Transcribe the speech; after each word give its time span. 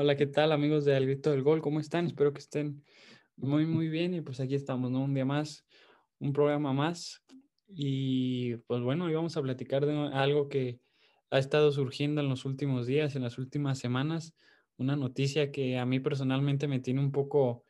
Hola, 0.00 0.16
¿qué 0.16 0.26
tal 0.26 0.52
amigos 0.52 0.84
de 0.84 0.94
Al 0.94 1.06
Grito 1.06 1.32
del 1.32 1.42
Gol? 1.42 1.60
¿Cómo 1.60 1.80
están? 1.80 2.06
Espero 2.06 2.32
que 2.32 2.38
estén 2.38 2.84
muy, 3.34 3.66
muy 3.66 3.88
bien. 3.88 4.14
Y 4.14 4.20
pues 4.20 4.38
aquí 4.38 4.54
estamos, 4.54 4.92
¿no? 4.92 5.02
Un 5.02 5.12
día 5.12 5.24
más, 5.24 5.66
un 6.20 6.32
programa 6.32 6.72
más. 6.72 7.24
Y 7.66 8.54
pues 8.68 8.80
bueno, 8.80 9.06
hoy 9.06 9.14
vamos 9.14 9.36
a 9.36 9.42
platicar 9.42 9.86
de 9.86 9.92
algo 10.12 10.48
que 10.48 10.78
ha 11.30 11.40
estado 11.40 11.72
surgiendo 11.72 12.20
en 12.20 12.28
los 12.28 12.44
últimos 12.44 12.86
días, 12.86 13.16
en 13.16 13.24
las 13.24 13.38
últimas 13.38 13.80
semanas. 13.80 14.36
Una 14.76 14.94
noticia 14.94 15.50
que 15.50 15.78
a 15.78 15.84
mí 15.84 15.98
personalmente 15.98 16.68
me 16.68 16.78
tiene 16.78 17.00
un 17.00 17.10
poco 17.10 17.64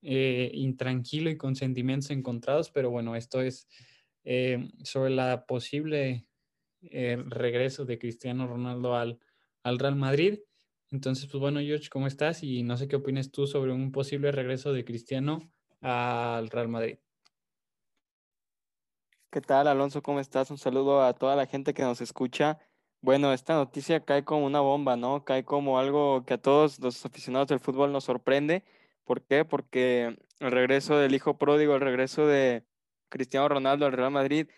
eh, 0.00 0.50
intranquilo 0.54 1.28
y 1.28 1.36
con 1.36 1.56
sentimientos 1.56 2.08
encontrados, 2.08 2.70
pero 2.70 2.88
bueno, 2.88 3.16
esto 3.16 3.42
es 3.42 3.68
eh, 4.24 4.70
sobre 4.82 5.10
la 5.10 5.44
posible 5.44 6.26
eh, 6.80 7.22
regreso 7.26 7.84
de 7.84 7.98
Cristiano 7.98 8.46
Ronaldo 8.46 8.96
al, 8.96 9.18
al 9.62 9.78
Real 9.78 9.96
Madrid. 9.96 10.38
Entonces, 10.90 11.26
pues 11.26 11.40
bueno, 11.40 11.60
George, 11.60 11.88
¿cómo 11.90 12.06
estás? 12.06 12.42
Y 12.42 12.62
no 12.62 12.76
sé 12.76 12.86
qué 12.86 12.96
opinas 12.96 13.30
tú 13.30 13.46
sobre 13.46 13.72
un 13.72 13.90
posible 13.90 14.30
regreso 14.30 14.72
de 14.72 14.84
Cristiano 14.84 15.50
al 15.80 16.48
Real 16.48 16.68
Madrid. 16.68 16.98
¿Qué 19.30 19.40
tal, 19.40 19.66
Alonso? 19.66 20.02
¿Cómo 20.02 20.20
estás? 20.20 20.50
Un 20.50 20.58
saludo 20.58 21.02
a 21.02 21.12
toda 21.12 21.36
la 21.36 21.46
gente 21.46 21.74
que 21.74 21.82
nos 21.82 22.00
escucha. 22.00 22.58
Bueno, 23.02 23.32
esta 23.32 23.54
noticia 23.54 24.00
cae 24.04 24.24
como 24.24 24.46
una 24.46 24.60
bomba, 24.60 24.96
¿no? 24.96 25.24
Cae 25.24 25.44
como 25.44 25.78
algo 25.78 26.24
que 26.24 26.34
a 26.34 26.38
todos 26.38 26.78
los 26.78 27.04
aficionados 27.04 27.48
del 27.48 27.60
fútbol 27.60 27.92
nos 27.92 28.04
sorprende. 28.04 28.64
¿Por 29.04 29.22
qué? 29.22 29.44
Porque 29.44 30.16
el 30.40 30.50
regreso 30.52 30.96
del 30.96 31.14
hijo 31.14 31.36
pródigo, 31.36 31.74
el 31.74 31.80
regreso 31.80 32.26
de 32.26 32.64
Cristiano 33.08 33.48
Ronaldo 33.48 33.86
al 33.86 33.92
Real 33.92 34.10
Madrid, 34.10 34.48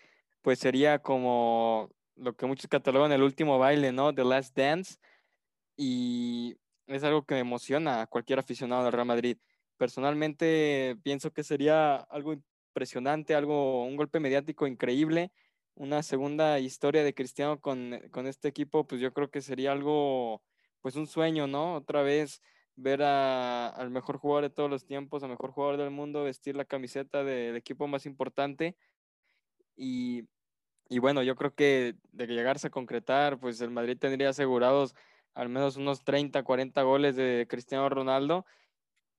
pues 0.41 0.59
sería 0.59 0.99
como 0.99 1.89
lo 2.15 2.35
que 2.35 2.45
muchos 2.45 2.67
catalogan 2.67 3.11
el 3.11 3.23
último 3.23 3.59
baile, 3.59 3.91
¿no? 3.91 4.13
The 4.13 4.23
Last 4.23 4.55
Dance 4.55 4.97
y 5.81 6.57
es 6.87 7.05
algo 7.05 7.23
que 7.23 7.35
me 7.35 7.39
emociona 7.39 8.01
a 8.01 8.07
cualquier 8.07 8.39
aficionado 8.39 8.83
del 8.83 8.91
Real 8.91 9.07
Madrid. 9.07 9.37
Personalmente 9.77 10.97
pienso 11.03 11.31
que 11.31 11.41
sería 11.41 11.95
algo 11.95 12.33
impresionante, 12.33 13.33
algo, 13.33 13.85
un 13.85 13.95
golpe 13.95 14.19
mediático 14.19 14.67
increíble, 14.67 15.31
una 15.75 16.03
segunda 16.03 16.59
historia 16.59 17.01
de 17.05 17.13
Cristiano 17.13 17.61
con, 17.61 17.97
con 18.11 18.27
este 18.27 18.49
equipo, 18.49 18.85
pues 18.85 18.99
yo 18.99 19.13
creo 19.13 19.29
que 19.31 19.41
sería 19.41 19.71
algo, 19.71 20.43
pues 20.81 20.97
un 20.97 21.07
sueño, 21.07 21.47
¿no? 21.47 21.75
Otra 21.75 22.01
vez 22.01 22.41
ver 22.75 23.01
a, 23.01 23.69
al 23.69 23.89
mejor 23.89 24.17
jugador 24.17 24.49
de 24.49 24.53
todos 24.53 24.69
los 24.69 24.85
tiempos, 24.85 25.23
al 25.23 25.29
mejor 25.29 25.51
jugador 25.51 25.77
del 25.77 25.91
mundo, 25.91 26.25
vestir 26.25 26.57
la 26.57 26.65
camiseta 26.65 27.23
del 27.23 27.55
equipo 27.55 27.87
más 27.87 28.05
importante. 28.05 28.75
Y, 29.77 30.25
y 30.89 30.99
bueno, 30.99 31.23
yo 31.23 31.37
creo 31.37 31.53
que 31.53 31.95
de 32.11 32.27
llegarse 32.27 32.67
a 32.67 32.69
concretar, 32.69 33.39
pues 33.39 33.61
el 33.61 33.71
Madrid 33.71 33.97
tendría 33.97 34.27
asegurados 34.27 34.93
al 35.39 35.47
menos 35.47 35.77
unos 35.77 36.03
30, 36.03 36.43
40 36.43 36.81
goles 36.81 37.15
de 37.15 37.47
Cristiano 37.49 37.87
Ronaldo. 37.87 38.45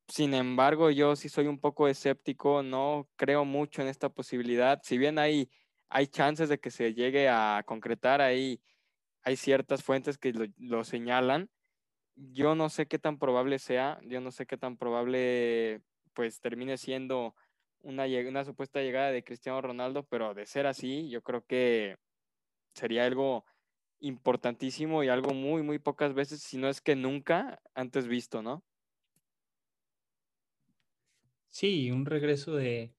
Sin 0.07 0.35
embargo, 0.35 0.91
yo 0.91 1.17
sí 1.17 1.31
soy 1.31 1.47
un 1.47 1.59
poco 1.59 1.89
escéptico, 1.89 2.63
no 2.63 3.09
creo 3.17 3.47
mucho 3.47 3.81
en 3.81 3.89
esta 3.89 4.11
posibilidad. 4.11 4.81
Si 4.83 4.99
bien 4.99 5.19
hay, 5.19 5.51
hay 5.89 6.09
chances 6.09 6.51
de 6.51 6.61
que 6.61 6.71
se 6.71 6.93
llegue 6.93 7.31
a 7.31 7.63
concretar, 7.65 8.21
ahí 8.21 8.61
hay 9.23 9.37
ciertas 9.37 9.83
fuentes 9.83 10.19
que 10.19 10.35
lo, 10.59 10.85
señalan. 10.85 11.49
Yo 12.17 12.55
no 12.55 12.69
sé 12.69 12.87
qué 12.87 12.99
tan 12.99 13.19
probable 13.19 13.59
sea, 13.59 13.99
yo 14.03 14.21
no 14.21 14.31
sé 14.31 14.45
qué 14.45 14.59
tan 14.59 14.77
probable 14.77 15.81
pues 16.13 16.39
termine 16.41 16.77
siendo 16.77 17.35
una, 17.81 18.05
una 18.29 18.45
supuesta 18.45 18.83
llegada 18.83 19.11
de 19.11 19.25
Cristiano 19.25 19.63
Ronaldo, 19.63 20.03
pero 20.05 20.35
de 20.35 20.45
ser 20.45 20.67
así, 20.67 21.09
yo 21.09 21.23
creo 21.23 21.47
que 21.47 21.97
sería 22.75 23.07
algo 23.07 23.47
importantísimo 24.01 25.05
y 25.05 25.09
algo 25.09 25.35
muy, 25.35 25.63
muy 25.63 25.79
pocas 25.79 26.15
veces, 26.15 26.43
si 26.43 26.59
no 26.59 26.69
es 26.69 26.81
que 26.81 26.97
nunca 26.97 27.63
antes 27.75 28.07
visto, 28.07 28.43
¿no? 28.43 28.65
Sí, 31.49 31.91
un 31.91 32.07
regreso 32.07 32.55
de, 32.55 32.95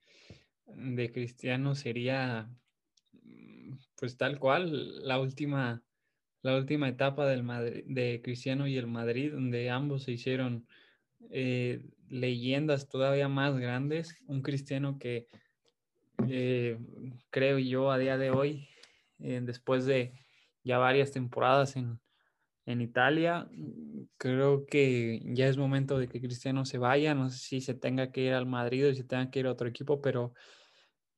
de 0.66 1.12
Cristiano 1.12 1.75
sería 1.75 2.50
mm, 3.13 3.78
pues 3.95 4.17
tal 4.17 4.39
cual 4.39 5.06
la 5.07 5.19
última, 5.19 5.84
la 6.41 6.57
última 6.57 6.89
etapa 6.89 7.25
del 7.28 7.44
Madrid, 7.44 7.83
de 7.88 8.22
Cristiano 8.23 8.68
y 8.68 8.78
el 8.78 8.88
Madrid, 8.88 9.31
donde 9.31 9.69
ambos 9.69 10.03
se 10.03 10.12
hicieron 10.12 10.68
eh, 11.29 11.81
leyendas 12.09 12.89
todavía 12.89 13.28
más 13.28 13.57
grandes. 13.57 14.18
Un 14.28 14.41
Cristiano 14.41 15.00
que 15.00 15.28
eh, 16.28 16.78
creo 17.29 17.57
yo 17.57 17.91
a 17.91 17.97
día 17.97 18.18
de 18.18 18.31
hoy, 18.31 18.68
eh, 19.19 19.39
después 19.44 19.85
de 19.85 20.13
ya 20.63 20.77
varias 20.77 21.11
temporadas 21.11 21.75
en, 21.75 21.99
Italia. 22.66 23.49
Creo 24.17 24.66
que 24.66 25.22
ya 25.25 25.47
es 25.47 25.57
momento 25.57 25.97
de 25.99 26.07
que 26.07 26.22
Cristiano 26.22 26.63
se 26.63 26.77
vaya. 26.77 27.13
No 27.13 27.29
sé 27.29 27.38
si 27.38 27.59
se 27.59 27.73
tenga 27.73 28.13
que 28.13 28.22
ir 28.22 28.33
al 28.33 28.45
Madrid 28.45 28.88
o 28.88 28.94
si 28.94 29.03
tenga 29.03 29.29
que 29.29 29.39
ir 29.39 29.47
a 29.47 29.51
otro 29.51 29.67
equipo, 29.67 30.00
pero 30.00 30.33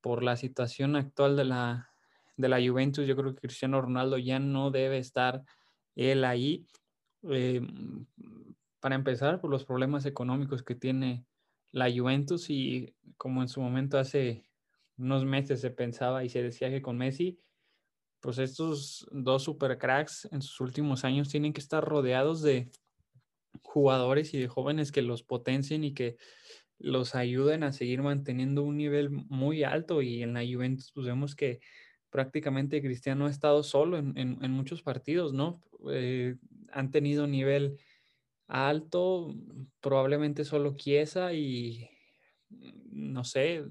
por 0.01 0.23
la 0.23 0.35
situación 0.35 0.95
actual 0.95 1.37
de 1.37 1.45
la, 1.45 1.91
de 2.37 2.49
la 2.49 2.57
Juventus, 2.57 3.05
yo 3.05 3.15
creo 3.15 3.35
que 3.35 3.41
Cristiano 3.41 3.79
Ronaldo 3.81 4.17
ya 4.17 4.39
no 4.39 4.71
debe 4.71 4.97
estar 4.97 5.43
él 5.95 6.25
ahí. 6.25 6.65
Eh, 7.29 7.61
para 8.79 8.95
empezar, 8.95 9.39
por 9.39 9.51
los 9.51 9.63
problemas 9.63 10.05
económicos 10.07 10.63
que 10.63 10.75
tiene 10.75 11.23
la 11.71 11.91
Juventus 11.91 12.49
y 12.49 12.95
como 13.17 13.41
en 13.41 13.47
su 13.47 13.61
momento 13.61 13.97
hace 13.97 14.43
unos 14.97 15.25
meses 15.25 15.61
se 15.61 15.71
pensaba 15.71 16.23
y 16.23 16.29
se 16.29 16.43
decía 16.43 16.69
que 16.69 16.81
con 16.81 16.97
Messi 16.97 17.39
pues 18.23 18.37
estos 18.37 19.05
dos 19.11 19.43
super 19.43 19.77
cracks 19.77 20.29
en 20.31 20.41
sus 20.41 20.61
últimos 20.61 21.03
años 21.03 21.27
tienen 21.27 21.51
que 21.51 21.59
estar 21.59 21.83
rodeados 21.83 22.41
de 22.41 22.69
jugadores 23.61 24.33
y 24.33 24.39
de 24.39 24.47
jóvenes 24.47 24.93
que 24.93 25.01
los 25.01 25.23
potencien 25.23 25.83
y 25.83 25.93
que 25.93 26.15
los 26.79 27.15
ayuden 27.15 27.63
a 27.63 27.73
seguir 27.73 28.01
manteniendo 28.01 28.63
un 28.63 28.77
nivel 28.77 29.09
muy 29.09 29.65
alto 29.65 30.01
y 30.01 30.23
en 30.23 30.33
la 30.33 30.39
Juventus 30.39 30.93
pues 30.93 31.05
vemos 31.05 31.35
que 31.35 31.59
prácticamente 32.09 32.81
Cristiano 32.81 33.25
ha 33.25 33.29
estado 33.29 33.61
solo 33.61 33.97
en, 33.97 34.51
muchos 34.51 34.83
partidos, 34.83 35.33
¿no? 35.33 35.61
Eh, 35.91 36.37
han 36.71 36.91
tenido 36.91 37.27
nivel 37.27 37.77
alto, 38.47 39.35
probablemente 39.81 40.45
solo 40.45 40.77
Chiesa 40.77 41.33
y 41.33 41.89
no 42.89 43.25
sé, 43.25 43.65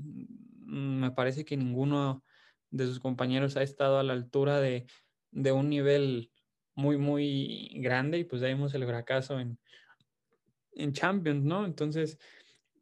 me 0.67 1.11
parece 1.13 1.47
que 1.47 1.57
ninguno 1.57 2.23
de 2.73 2.87
sus 2.87 2.99
compañeros 2.99 3.57
ha 3.57 3.63
estado 3.63 3.99
a 3.99 4.03
la 4.03 4.15
altura 4.15 4.61
de, 4.61 4.87
un 5.31 5.69
nivel 5.69 6.33
muy, 6.75 6.97
muy 6.97 7.71
grande 7.77 8.19
y 8.19 8.25
pues 8.25 8.43
ya 8.43 8.49
vimos 8.49 8.75
el 8.75 8.87
fracaso 8.87 9.39
en, 9.39 9.59
en 10.73 10.93
Champions, 10.93 11.45
¿no? 11.45 11.65
Entonces, 11.65 12.19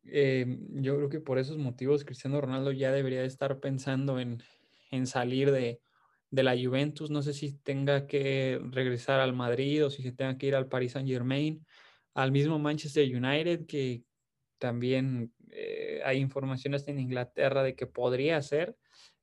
eh, 0.04 0.46
yo 0.70 0.96
creo 0.96 1.08
que 1.10 1.20
por 1.20 1.38
esos 1.38 1.58
motivos 1.58 2.04
Cristiano 2.04 2.40
Ronaldo 2.40 2.72
ya 2.72 2.92
debería 2.92 3.24
estar 3.24 3.60
pensando 3.60 4.18
en, 4.18 4.42
salir 5.06 5.50
de, 5.50 5.80
de, 6.30 6.42
la 6.42 6.56
Juventus. 6.56 7.10
No 7.10 7.22
sé 7.22 7.34
si 7.34 7.58
tenga 7.58 8.06
que 8.06 8.60
regresar 8.70 9.20
al 9.20 9.34
Madrid 9.34 9.84
o 9.84 9.90
si 9.90 10.02
se 10.02 10.12
tenga 10.12 10.38
que 10.38 10.46
ir 10.46 10.54
al 10.54 10.68
Paris 10.68 10.92
Saint 10.92 11.08
Germain, 11.08 11.66
al 12.14 12.32
mismo 12.32 12.58
Manchester 12.58 13.04
United, 13.04 13.66
que 13.66 14.04
también 14.58 15.32
eh, 15.50 16.00
hay 16.04 16.18
informaciones 16.18 16.86
en 16.86 17.00
Inglaterra 17.00 17.62
de 17.62 17.74
que 17.74 17.86
podría 17.86 18.40
ser. 18.42 18.76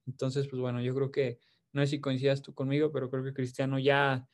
Entonces, 0.07 0.47
pues 0.47 0.61
bueno, 0.61 0.81
yo 0.81 0.95
creo 0.95 1.11
que, 1.11 1.39
no 1.73 1.81
sé 1.81 1.87
si 1.87 2.01
coincidas 2.01 2.41
tú 2.41 2.53
conmigo, 2.53 2.91
pero 2.91 3.09
creo 3.09 3.23
que 3.23 3.33
Cristiano 3.33 3.77
ya, 3.77 4.27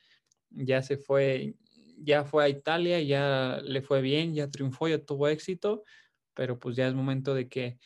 ya 0.50 0.82
se 0.82 0.96
fue, 0.96 1.56
ya 1.98 2.24
fue 2.24 2.44
a 2.44 2.48
Italia, 2.48 3.00
ya 3.00 3.60
le 3.62 3.82
fue 3.82 4.00
bien, 4.00 4.34
ya 4.34 4.48
triunfó, 4.48 4.88
ya 4.88 5.04
tuvo 5.04 5.28
éxito, 5.28 5.82
pero 6.32 6.58
pues 6.58 6.76
ya 6.76 6.86
es 6.86 6.94
momento 6.94 7.34
de 7.34 7.48
que 7.48 7.78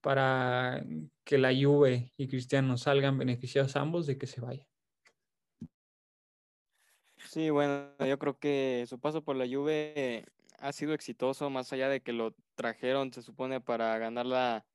para 0.00 0.84
que 1.24 1.38
la 1.38 1.52
Juve 1.54 2.12
y 2.16 2.28
Cristiano 2.28 2.76
salgan 2.76 3.16
beneficiados 3.16 3.76
ambos, 3.76 4.06
de 4.06 4.18
que 4.18 4.26
se 4.26 4.40
vaya. 4.40 4.66
Sí, 7.16 7.48
bueno, 7.50 7.90
yo 7.98 8.18
creo 8.18 8.38
que 8.38 8.84
su 8.86 9.00
paso 9.00 9.24
por 9.24 9.36
la 9.36 9.46
Juve 9.46 10.26
ha 10.58 10.72
sido 10.72 10.92
exitoso, 10.92 11.48
más 11.50 11.72
allá 11.72 11.88
de 11.88 12.00
que 12.00 12.12
lo 12.12 12.34
trajeron, 12.54 13.12
se 13.12 13.22
supone, 13.22 13.60
para 13.60 13.96
ganar 13.98 14.26
la, 14.26 14.66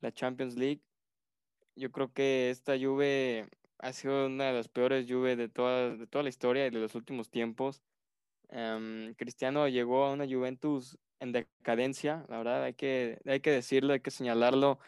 la 0.00 0.12
Champions 0.12 0.56
League 0.56 0.82
yo 1.76 1.92
creo 1.92 2.12
que 2.12 2.50
esta 2.50 2.78
Juve 2.78 3.48
ha 3.78 3.92
sido 3.92 4.26
una 4.26 4.46
de 4.46 4.52
las 4.54 4.68
peores 4.68 5.06
Juve 5.08 5.36
de 5.36 5.48
toda, 5.48 5.96
de 5.96 6.06
toda 6.06 6.22
la 6.24 6.30
historia 6.30 6.66
y 6.66 6.70
de 6.70 6.80
los 6.80 6.94
últimos 6.94 7.30
tiempos. 7.30 7.82
Em, 8.48 9.14
Cristiano 9.14 9.68
llegó 9.68 10.04
a 10.04 10.12
una 10.12 10.26
Juventus 10.26 10.98
en 11.20 11.32
decadencia, 11.32 12.24
la 12.28 12.38
verdad, 12.38 12.64
hay 12.64 12.74
que, 12.74 13.18
hay 13.26 13.40
que 13.40 13.50
decirlo, 13.50 13.92
hay 13.92 14.00
que 14.00 14.10
señalarlo. 14.10 14.78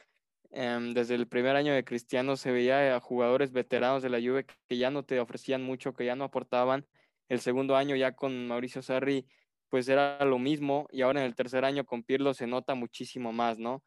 Em, 0.50 0.94
desde 0.94 1.14
el 1.14 1.28
primer 1.28 1.56
año 1.56 1.74
de 1.74 1.84
Cristiano 1.84 2.36
se 2.36 2.52
veía 2.52 2.96
a 2.96 3.00
jugadores 3.00 3.52
veteranos 3.52 4.02
de 4.02 4.10
la 4.10 4.18
Juve 4.20 4.46
que 4.68 4.78
ya 4.78 4.90
no 4.90 5.04
te 5.04 5.20
ofrecían 5.20 5.62
mucho, 5.62 5.94
que 5.94 6.06
ya 6.06 6.16
no 6.16 6.24
aportaban. 6.24 6.86
El 7.28 7.40
segundo 7.40 7.76
año 7.76 7.96
ya 7.96 8.12
con 8.16 8.48
Mauricio 8.48 8.82
Sarri, 8.82 9.26
pues 9.68 9.88
era 9.88 10.24
lo 10.24 10.38
mismo, 10.38 10.88
y 10.90 11.02
ahora 11.02 11.20
en 11.20 11.26
el 11.26 11.34
tercer 11.36 11.64
año 11.64 11.84
con 11.84 12.02
Pirlo 12.02 12.32
se 12.34 12.46
nota 12.46 12.74
muchísimo 12.74 13.32
más, 13.32 13.58
¿no? 13.58 13.84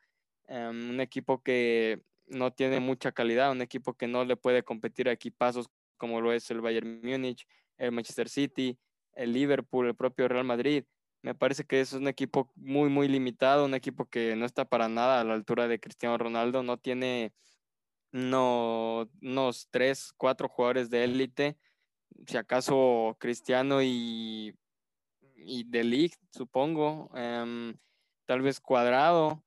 Em, 0.48 0.92
un 0.92 1.02
equipo 1.02 1.42
que 1.42 2.02
no 2.32 2.52
tiene 2.52 2.80
mucha 2.80 3.12
calidad, 3.12 3.52
un 3.52 3.62
equipo 3.62 3.94
que 3.94 4.08
no 4.08 4.26
le 4.26 4.36
puede 4.36 4.64
competir 4.64 5.10
a 5.10 5.12
equipazos 5.12 5.70
como 5.98 6.22
lo 6.22 6.34
es 6.34 6.50
el 6.50 6.62
Bayern 6.62 7.02
Múnich, 7.04 7.46
el 7.78 7.92
Manchester 7.92 8.30
City, 8.30 8.80
el 9.14 9.34
Liverpool, 9.34 9.88
el 9.88 9.96
propio 9.96 10.28
Real 10.28 10.46
Madrid. 10.46 10.86
Me 11.22 11.36
parece 11.36 11.66
que 11.66 11.82
es 11.82 11.94
un 11.94 12.08
equipo 12.08 12.52
muy, 12.56 12.90
muy 12.90 13.08
limitado, 13.08 13.66
un 13.66 13.76
equipo 13.76 14.06
que 14.06 14.36
no 14.36 14.46
está 14.46 14.66
para 14.66 14.88
nada 14.88 15.22
a 15.22 15.24
la 15.24 15.34
altura 15.34 15.68
de 15.68 15.80
Cristiano 15.80 16.18
Ronaldo, 16.18 16.64
no 16.64 16.78
tiene 16.78 17.34
no, 18.12 19.08
unos 19.22 19.68
tres, 19.70 20.12
cuatro 20.18 20.50
jugadores 20.50 20.90
de 20.90 21.04
élite, 21.04 21.58
si 22.26 22.38
acaso 22.38 23.16
Cristiano 23.20 23.82
y, 23.82 24.56
y 25.36 25.64
De 25.66 25.84
Ligt, 25.84 26.20
supongo, 26.32 27.12
em, 27.16 27.76
tal 28.26 28.42
vez 28.42 28.60
Cuadrado, 28.60 29.44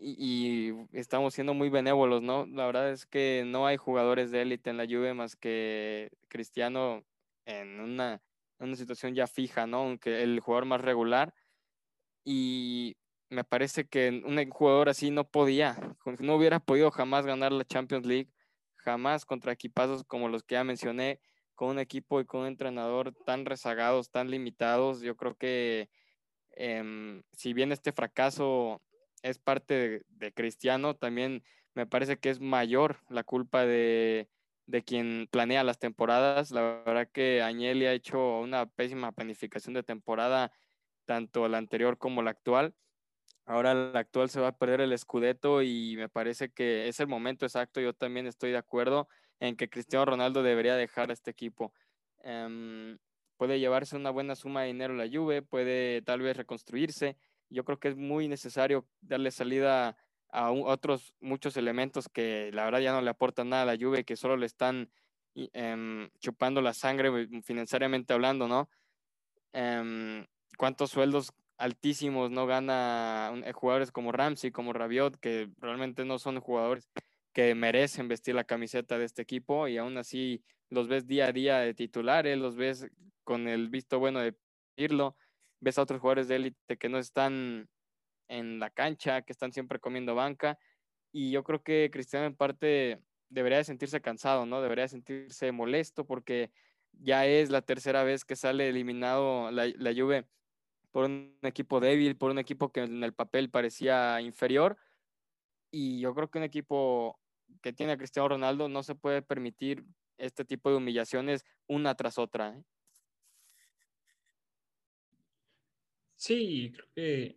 y, 0.00 0.72
estamos 0.92 1.34
siendo 1.34 1.54
muy 1.54 1.68
benévolos, 1.68 2.22
¿no? 2.22 2.46
La 2.46 2.66
verdad 2.66 2.90
es 2.90 3.06
que 3.06 3.44
no 3.46 3.66
hay 3.66 3.76
jugadores 3.76 4.30
de 4.30 4.42
élite 4.42 4.70
en 4.70 4.76
la 4.76 4.86
Juve 4.86 5.14
más 5.14 5.36
que 5.36 6.10
Cristiano 6.28 7.04
en 7.46 7.80
una, 7.80 8.22
una 8.58 8.76
situación 8.76 9.14
ya 9.14 9.26
fija, 9.26 9.66
¿no? 9.66 9.78
Aunque 9.78 10.22
el 10.22 10.40
jugador 10.40 10.66
más 10.66 10.80
regular. 10.80 11.34
Y 12.24 12.96
me 13.30 13.44
parece 13.44 13.86
que 13.86 14.22
un 14.24 14.50
jugador 14.50 14.88
así 14.88 15.10
no 15.10 15.24
podía, 15.28 15.76
no 16.20 16.36
hubiera 16.36 16.60
podido 16.60 16.90
jamás 16.90 17.26
ganar 17.26 17.52
la 17.52 17.64
Champions 17.64 18.06
League, 18.06 18.30
jamás 18.76 19.24
contra 19.24 19.52
equipazos 19.52 20.04
como 20.04 20.28
los 20.28 20.42
que 20.42 20.54
ya 20.54 20.64
mencioné, 20.64 21.20
con 21.54 21.70
un 21.70 21.78
equipo 21.78 22.20
y 22.20 22.24
con 22.26 22.42
un 22.42 22.46
entrenador 22.48 23.14
tan 23.24 23.44
rezagados, 23.46 24.10
tan 24.10 24.30
limitados. 24.30 25.00
Yo 25.00 25.16
creo 25.16 25.36
que 25.36 25.88
em, 26.52 27.22
si 27.32 27.52
bien 27.52 27.72
este 27.72 27.92
fracaso 27.92 28.82
es 29.24 29.38
parte 29.38 30.04
de, 30.10 30.32
Cristiano, 30.32 30.94
también 30.94 31.42
me 31.74 31.86
parece 31.86 32.18
que 32.18 32.30
es 32.30 32.40
mayor 32.40 32.98
la 33.08 33.24
culpa 33.24 33.64
de, 33.64 34.28
de 34.66 34.82
quien 34.84 35.28
planea 35.30 35.64
las 35.64 35.78
temporadas. 35.78 36.50
La 36.50 36.82
verdad 36.84 37.08
que 37.10 37.42
Agnelli 37.42 37.86
ha 37.86 37.94
hecho 37.94 38.38
una 38.40 38.66
pésima 38.66 39.12
planificación 39.12 39.74
de 39.74 39.82
temporada, 39.82 40.52
tanto 41.06 41.48
la 41.48 41.58
anterior 41.58 41.96
como 41.96 42.22
la 42.22 42.30
actual. 42.30 42.74
Ahora 43.46 43.72
el 43.72 43.96
actual 43.96 44.28
se 44.28 44.40
va 44.40 44.48
a 44.48 44.56
perder 44.58 44.82
el 44.82 44.96
Scudetto 44.98 45.62
y 45.62 45.96
me 45.96 46.08
parece 46.10 46.50
que 46.50 46.88
es 46.88 47.00
el 47.00 47.06
momento 47.06 47.46
exacto. 47.46 47.80
Yo 47.80 47.94
también 47.94 48.26
estoy 48.26 48.50
de 48.50 48.58
acuerdo 48.58 49.08
en 49.40 49.56
que 49.56 49.70
Cristiano 49.70 50.04
Ronaldo 50.04 50.42
debería 50.42 50.76
dejar 50.76 51.10
este 51.10 51.30
equipo. 51.30 51.72
Em, 52.22 52.98
puede 53.38 53.58
llevarse 53.58 53.96
una 53.96 54.10
buena 54.10 54.34
suma 54.34 54.62
de 54.62 54.68
dinero 54.68 54.94
la 54.94 55.08
Juve, 55.08 55.40
puede 55.42 56.02
tal 56.02 56.20
vez 56.20 56.36
reconstruirse. 56.36 57.16
Yo 57.50 57.64
creo 57.64 57.78
que 57.78 57.88
es 57.88 57.96
muy 57.96 58.28
necesario 58.28 58.86
darle 59.00 59.30
salida 59.30 59.96
a 60.30 60.50
otros 60.50 61.14
muchos 61.20 61.56
elementos 61.56 62.08
que 62.08 62.50
la 62.52 62.64
verdad 62.64 62.80
ya 62.80 62.92
no 62.92 63.00
le 63.00 63.10
aportan 63.10 63.50
nada 63.50 63.62
a 63.62 63.66
la 63.66 63.76
Juve, 63.76 64.04
que 64.04 64.16
solo 64.16 64.36
le 64.36 64.46
están 64.46 64.90
em, 65.34 66.10
chupando 66.18 66.60
la 66.60 66.74
sangre 66.74 67.28
financieramente 67.42 68.12
hablando, 68.12 68.48
¿no? 68.48 68.68
Em, 69.52 70.26
¿Cuántos 70.58 70.90
sueldos 70.90 71.32
altísimos 71.56 72.30
no 72.30 72.46
gana 72.46 73.32
eh, 73.44 73.52
jugadores 73.52 73.92
como 73.92 74.12
Ramsey, 74.12 74.50
como 74.50 74.72
Rabiot, 74.72 75.18
que 75.18 75.50
realmente 75.58 76.04
no 76.04 76.18
son 76.18 76.40
jugadores 76.40 76.90
que 77.32 77.54
merecen 77.54 78.08
vestir 78.08 78.34
la 78.34 78.44
camiseta 78.44 78.98
de 78.98 79.04
este 79.04 79.22
equipo 79.22 79.68
y 79.68 79.76
aún 79.78 79.96
así 79.98 80.42
los 80.70 80.88
ves 80.88 81.06
día 81.06 81.26
a 81.26 81.32
día 81.32 81.58
de 81.58 81.74
titulares, 81.74 82.38
los 82.38 82.56
ves 82.56 82.88
con 83.24 83.48
el 83.48 83.68
visto 83.68 83.98
bueno 83.98 84.20
de 84.20 84.34
irlo, 84.76 85.16
ves 85.64 85.78
a 85.78 85.82
otros 85.82 86.00
jugadores 86.00 86.28
de 86.28 86.36
élite 86.36 86.76
que 86.76 86.88
no 86.88 86.98
están 86.98 87.68
en 88.28 88.58
la 88.58 88.70
cancha, 88.70 89.22
que 89.22 89.32
están 89.32 89.52
siempre 89.52 89.80
comiendo 89.80 90.14
banca 90.14 90.58
y 91.12 91.30
yo 91.30 91.44
creo 91.44 91.62
que 91.62 91.90
Cristiano 91.92 92.26
en 92.26 92.34
parte 92.34 93.00
debería 93.28 93.58
de 93.58 93.64
sentirse 93.64 94.00
cansado, 94.00 94.46
¿no? 94.46 94.60
Debería 94.60 94.82
de 94.82 94.88
sentirse 94.88 95.52
molesto 95.52 96.04
porque 96.04 96.50
ya 96.92 97.24
es 97.24 97.50
la 97.50 97.62
tercera 97.62 98.02
vez 98.02 98.24
que 98.24 98.34
sale 98.34 98.68
eliminado 98.68 99.52
la, 99.52 99.66
la 99.76 99.94
Juve 99.94 100.26
por 100.90 101.04
un 101.04 101.38
equipo 101.42 101.78
débil, 101.78 102.16
por 102.16 102.32
un 102.32 102.40
equipo 102.40 102.72
que 102.72 102.80
en 102.80 103.04
el 103.04 103.14
papel 103.14 103.48
parecía 103.48 104.20
inferior. 104.20 104.76
Y 105.70 106.00
yo 106.00 106.14
creo 106.14 106.28
que 106.28 106.38
un 106.38 106.44
equipo 106.44 107.20
que 107.62 107.72
tiene 107.72 107.92
a 107.92 107.96
Cristiano 107.96 108.28
Ronaldo 108.28 108.68
no 108.68 108.82
se 108.82 108.96
puede 108.96 109.22
permitir 109.22 109.84
este 110.18 110.44
tipo 110.44 110.68
de 110.70 110.76
humillaciones 110.76 111.44
una 111.68 111.94
tras 111.94 112.18
otra. 112.18 112.56
¿eh? 112.56 112.64
Sí, 116.26 116.72
creo 116.72 116.88
que 116.94 117.36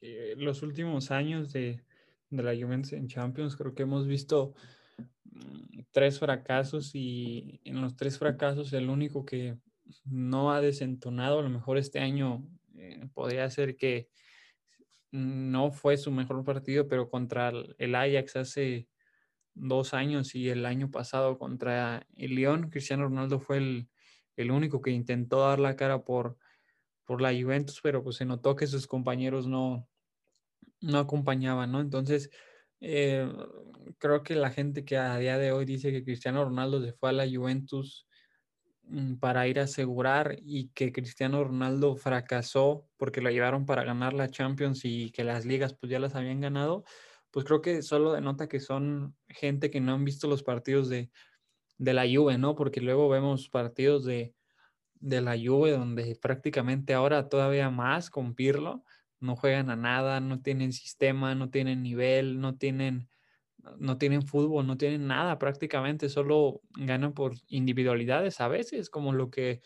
eh, 0.00 0.34
los 0.38 0.62
últimos 0.62 1.10
años 1.10 1.52
de, 1.52 1.84
de, 2.30 2.42
la 2.42 2.54
Juventus 2.54 2.94
en 2.94 3.08
Champions, 3.08 3.56
creo 3.56 3.74
que 3.74 3.82
hemos 3.82 4.06
visto 4.06 4.54
mm, 5.26 5.80
tres 5.92 6.18
fracasos 6.18 6.94
y 6.94 7.60
en 7.64 7.82
los 7.82 7.94
tres 7.94 8.18
fracasos 8.18 8.72
el 8.72 8.88
único 8.88 9.26
que 9.26 9.58
no 10.06 10.50
ha 10.50 10.62
desentonado, 10.62 11.40
a 11.40 11.42
lo 11.42 11.50
mejor 11.50 11.76
este 11.76 11.98
año 11.98 12.48
eh, 12.78 13.06
podría 13.12 13.50
ser 13.50 13.76
que 13.76 14.08
no 15.10 15.70
fue 15.70 15.98
su 15.98 16.10
mejor 16.10 16.42
partido, 16.42 16.88
pero 16.88 17.10
contra 17.10 17.52
el 17.76 17.94
Ajax 17.94 18.36
hace 18.36 18.88
dos 19.52 19.92
años 19.92 20.34
y 20.34 20.48
el 20.48 20.64
año 20.64 20.90
pasado 20.90 21.36
contra 21.36 22.06
el 22.16 22.34
Lyon, 22.34 22.70
Cristiano 22.70 23.04
Ronaldo 23.04 23.40
fue 23.40 23.58
el, 23.58 23.88
el 24.36 24.52
único 24.52 24.80
que 24.80 24.90
intentó 24.90 25.40
dar 25.40 25.60
la 25.60 25.76
cara 25.76 26.02
por, 26.02 26.38
por 27.06 27.22
la 27.22 27.30
Juventus, 27.30 27.80
pero 27.82 28.02
pues 28.02 28.16
se 28.16 28.26
notó 28.26 28.56
que 28.56 28.66
sus 28.66 28.86
compañeros 28.86 29.46
no, 29.46 29.88
no 30.80 30.98
acompañaban, 30.98 31.72
¿no? 31.72 31.80
Entonces, 31.80 32.30
eh, 32.80 33.30
creo 33.98 34.22
que 34.22 34.34
la 34.34 34.50
gente 34.50 34.84
que 34.84 34.98
a 34.98 35.16
día 35.18 35.38
de 35.38 35.52
hoy 35.52 35.64
dice 35.64 35.92
que 35.92 36.04
Cristiano 36.04 36.44
Ronaldo 36.44 36.82
se 36.82 36.92
fue 36.92 37.10
a 37.10 37.12
la 37.12 37.26
Juventus 37.28 38.06
Mm, 38.88 39.16
para 39.16 39.48
ir 39.48 39.58
a 39.58 39.64
asegurar 39.64 40.36
y 40.40 40.68
que 40.68 40.92
Cristiano 40.92 41.42
Ronaldo 41.42 41.96
fracasó 41.96 42.88
porque 42.96 43.20
lo 43.20 43.30
llevaron 43.30 43.66
para 43.66 43.82
ganar 43.82 44.12
la 44.12 44.28
Champions 44.30 44.84
y 44.84 45.10
que 45.10 45.24
las 45.24 45.44
ligas 45.44 45.74
pues 45.74 45.90
ya 45.90 45.98
las 45.98 46.14
habían 46.14 46.40
ganado, 46.40 46.84
pues 47.32 47.44
creo 47.44 47.62
que 47.62 47.82
solo 47.82 48.12
denota 48.12 48.48
que 48.48 48.60
son 48.60 49.16
gente 49.28 49.70
que 49.70 49.80
no 49.80 49.92
han 49.94 50.04
visto 50.04 50.28
los 50.28 50.44
partidos 50.44 50.88
de, 50.88 51.10
de 51.78 51.94
la 51.94 52.04
Juve, 52.04 52.38
¿no? 52.38 52.54
Porque 52.56 52.80
luego 52.80 53.08
vemos 53.08 53.48
partidos 53.48 54.04
de, 54.04 54.35
de 55.06 55.20
la 55.20 55.36
Juve 55.36 55.70
donde 55.70 56.16
prácticamente 56.20 56.92
ahora 56.92 57.28
todavía 57.28 57.70
más 57.70 58.10
con 58.10 58.34
Pirlo 58.34 58.82
no 59.20 59.36
juegan 59.36 59.70
a 59.70 59.76
nada, 59.76 60.20
no 60.20 60.42
tienen 60.42 60.72
sistema, 60.72 61.34
no 61.36 61.48
tienen 61.48 61.82
nivel, 61.82 62.40
no 62.40 62.56
tienen 62.56 63.08
no 63.78 63.98
tienen 63.98 64.22
fútbol, 64.22 64.66
no 64.66 64.76
tienen 64.76 65.08
nada 65.08 65.38
prácticamente, 65.38 66.08
solo 66.08 66.60
ganan 66.76 67.14
por 67.14 67.34
individualidades 67.48 68.40
a 68.40 68.46
veces, 68.46 68.90
como 68.90 69.12
lo 69.12 69.30
que 69.30 69.60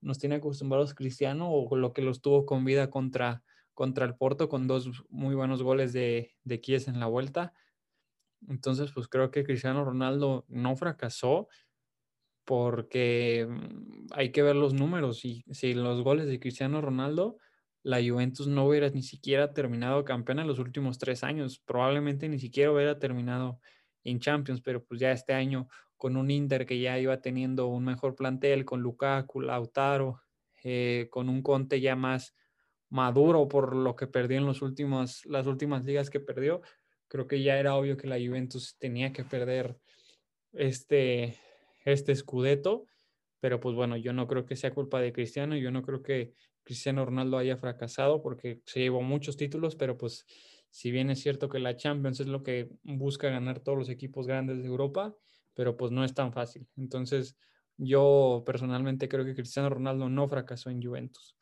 nos 0.00 0.18
tiene 0.18 0.36
acostumbrados 0.36 0.94
Cristiano 0.94 1.50
o 1.50 1.74
lo 1.74 1.92
que 1.92 2.02
los 2.02 2.20
tuvo 2.20 2.46
con 2.46 2.64
vida 2.64 2.90
contra, 2.90 3.42
contra 3.74 4.04
el 4.06 4.14
Porto 4.14 4.48
con 4.48 4.68
dos 4.68 5.04
muy 5.08 5.34
buenos 5.34 5.64
goles 5.64 5.92
de, 5.92 6.36
de 6.44 6.60
Kies 6.60 6.86
en 6.86 7.00
la 7.00 7.06
vuelta. 7.06 7.52
Entonces, 8.48 8.92
pues 8.92 9.08
creo 9.08 9.32
que 9.32 9.42
Cristiano 9.42 9.84
Ronaldo 9.84 10.44
no 10.48 10.76
fracasó 10.76 11.48
porque 12.50 13.46
mm, 13.48 14.06
hay 14.10 14.32
que 14.32 14.42
ver 14.42 14.56
los 14.56 14.74
números 14.74 15.24
y 15.24 15.44
si 15.52 15.72
los 15.72 16.02
goles 16.02 16.26
de 16.26 16.40
Cristiano 16.40 16.80
Ronaldo 16.80 17.36
la 17.84 18.02
Juventus 18.02 18.48
no 18.48 18.66
hubiera 18.66 18.90
ni 18.90 19.04
siquiera 19.04 19.52
terminado 19.52 20.04
campeona 20.04 20.42
en 20.42 20.48
los 20.48 20.58
últimos 20.58 20.98
tres 20.98 21.22
años. 21.22 21.62
Probablemente 21.64 22.28
ni 22.28 22.40
siquiera 22.40 22.72
hubiera 22.72 22.98
terminado 22.98 23.60
en 24.02 24.18
Champions, 24.18 24.62
pero 24.62 24.84
pues 24.84 25.00
ya 25.00 25.12
este 25.12 25.32
año 25.32 25.68
con 25.96 26.16
un 26.16 26.28
Inter 26.28 26.66
que 26.66 26.80
ya 26.80 26.98
iba 26.98 27.20
teniendo 27.20 27.68
un 27.68 27.84
mejor 27.84 28.16
plantel, 28.16 28.64
con 28.64 28.80
Lukaku, 28.80 29.42
Lautaro, 29.42 30.20
eh, 30.64 31.06
con 31.08 31.28
un 31.28 31.42
Conte 31.42 31.80
ya 31.80 31.94
más 31.94 32.34
maduro 32.88 33.46
por 33.46 33.76
lo 33.76 33.94
que 33.94 34.08
perdió 34.08 34.38
en 34.38 34.46
los 34.46 34.60
últimos, 34.60 35.24
las 35.26 35.46
últimas 35.46 35.84
ligas 35.84 36.10
que 36.10 36.18
perdió, 36.18 36.62
creo 37.06 37.28
que 37.28 37.44
ya 37.44 37.60
era 37.60 37.76
obvio 37.76 37.96
que 37.96 38.08
la 38.08 38.16
Juventus 38.16 38.76
tenía 38.76 39.12
que 39.12 39.22
perder 39.22 39.78
este, 40.52 41.38
este 41.92 42.14
Scudetto, 42.14 42.86
pero 43.40 43.60
pues 43.60 43.74
bueno, 43.74 43.96
yo 43.96 44.12
no 44.12 44.26
creo 44.26 44.44
que 44.46 44.56
sea 44.56 44.74
culpa 44.74 45.00
de 45.00 45.12
Cristiano, 45.12 45.56
yo 45.56 45.70
no 45.70 45.82
creo 45.82 46.02
que 46.02 46.34
Cristiano 46.62 47.04
Ronaldo 47.04 47.38
haya 47.38 47.56
fracasado 47.56 48.22
porque 48.22 48.60
se 48.66 48.80
llevó 48.80 49.02
muchos 49.02 49.36
títulos, 49.36 49.76
pero 49.76 49.96
pues 49.96 50.26
si 50.70 50.90
bien 50.90 51.10
es 51.10 51.20
cierto 51.20 51.48
que 51.48 51.58
la 51.58 51.76
Champions 51.76 52.20
es 52.20 52.28
lo 52.28 52.42
que 52.42 52.70
busca 52.82 53.28
ganar 53.28 53.60
todos 53.60 53.78
los 53.78 53.88
equipos 53.88 54.26
grandes 54.26 54.62
de 54.62 54.68
Europa, 54.68 55.14
pero 55.54 55.76
pues 55.76 55.90
no 55.90 56.04
es 56.04 56.14
tan 56.14 56.32
fácil. 56.32 56.68
Entonces, 56.76 57.36
yo 57.76 58.42
personalmente 58.46 59.08
creo 59.08 59.24
que 59.24 59.34
Cristiano 59.34 59.70
Ronaldo 59.70 60.08
no 60.08 60.28
fracasó 60.28 60.70
en 60.70 60.82
Juventus. 60.82 61.36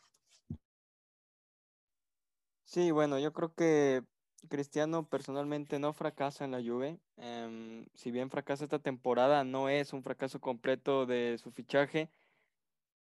Sí, 2.64 2.90
bueno, 2.90 3.19
yo 3.19 3.33
creo 3.33 3.52
que 3.55 4.02
Cristiano 4.49 5.09
personalmente 5.09 5.78
no 5.78 5.92
fracasa 5.92 6.45
en 6.45 6.52
la 6.52 6.62
Juve. 6.62 6.99
Em, 7.16 7.87
si 7.95 8.11
bien 8.11 8.30
fracasa 8.30 8.64
esta 8.64 8.78
temporada, 8.78 9.45
no 9.45 9.68
es 9.68 9.92
un 9.92 10.02
fracaso 10.02 10.40
completo 10.40 11.07
de 11.07 11.38
su 11.38 11.50
fichaje, 11.50 12.11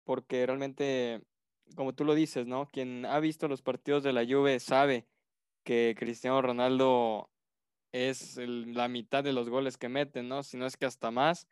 porque 0.04 0.46
realmente 0.46 1.22
como 1.76 1.94
tú 1.94 2.04
lo 2.04 2.14
dices, 2.14 2.46
¿no? 2.46 2.66
Quien 2.66 3.06
ha 3.06 3.18
visto 3.20 3.48
los 3.48 3.62
partidos 3.62 4.02
de 4.02 4.12
la 4.12 4.24
Juve 4.24 4.60
sabe 4.60 5.06
que 5.64 5.94
Cristiano 5.98 6.40
Ronaldo 6.42 7.30
es 7.92 8.36
la 8.36 8.88
mitad 8.88 9.24
de 9.24 9.32
los 9.32 9.48
goles 9.48 9.78
que 9.78 9.88
mete, 9.88 10.22
¿no? 10.22 10.42
Si 10.42 10.56
no 10.56 10.66
es 10.66 10.76
que 10.76 10.86
hasta 10.86 11.10
más, 11.10 11.48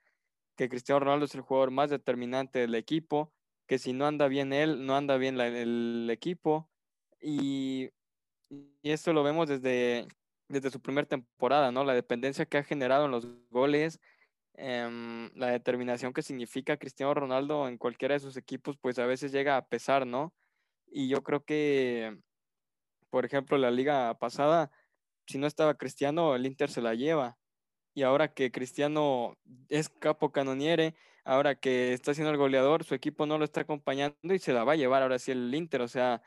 que 0.56 0.68
Cristiano 0.68 1.00
Ronaldo 1.00 1.24
es 1.24 1.34
el 1.34 1.40
jugador 1.40 1.70
más 1.70 1.90
determinante 1.90 2.58
del 2.58 2.74
equipo, 2.74 3.32
que 3.66 3.78
si 3.78 3.92
no 3.92 4.06
anda 4.06 4.28
bien 4.28 4.52
él, 4.52 4.84
no 4.86 4.96
anda 4.96 5.16
bien 5.16 5.40
el 5.40 6.08
equipo, 6.10 6.68
Y, 7.24 7.90
y 8.82 8.90
esto 8.90 9.12
lo 9.12 9.22
vemos 9.22 9.48
desde, 9.48 10.06
desde 10.48 10.70
su 10.70 10.80
primera 10.80 11.08
temporada, 11.08 11.72
¿no? 11.72 11.84
La 11.84 11.94
dependencia 11.94 12.46
que 12.46 12.58
ha 12.58 12.64
generado 12.64 13.06
en 13.06 13.10
los 13.10 13.26
goles, 13.50 14.00
em, 14.54 15.30
la 15.34 15.48
determinación 15.48 16.12
que 16.12 16.22
significa 16.22 16.76
Cristiano 16.76 17.14
Ronaldo 17.14 17.68
en 17.68 17.78
cualquiera 17.78 18.14
de 18.14 18.20
sus 18.20 18.36
equipos, 18.36 18.76
pues 18.78 18.98
a 18.98 19.06
veces 19.06 19.32
llega 19.32 19.56
a 19.56 19.66
pesar, 19.68 20.06
¿no? 20.06 20.34
Y 20.90 21.08
yo 21.08 21.22
creo 21.22 21.44
que, 21.44 22.18
por 23.10 23.24
ejemplo, 23.24 23.56
la 23.58 23.70
liga 23.70 24.18
pasada, 24.18 24.70
si 25.26 25.38
no 25.38 25.46
estaba 25.46 25.76
Cristiano, 25.78 26.34
el 26.34 26.46
Inter 26.46 26.70
se 26.70 26.82
la 26.82 26.94
lleva. 26.94 27.38
Y 27.94 28.02
ahora 28.02 28.34
que 28.34 28.50
Cristiano 28.52 29.36
es 29.68 29.88
capo 29.88 30.32
canoniere, 30.32 30.94
ahora 31.24 31.54
que 31.56 31.92
está 31.94 32.14
siendo 32.14 32.30
el 32.32 32.38
goleador, 32.38 32.84
su 32.84 32.94
equipo 32.94 33.26
no 33.26 33.38
lo 33.38 33.44
está 33.44 33.62
acompañando 33.62 34.34
y 34.34 34.38
se 34.38 34.52
la 34.52 34.64
va 34.64 34.72
a 34.74 34.76
llevar 34.76 35.02
ahora 35.02 35.18
sí 35.18 35.32
el 35.32 35.54
Inter. 35.54 35.82
O 35.82 35.88
sea, 35.88 36.22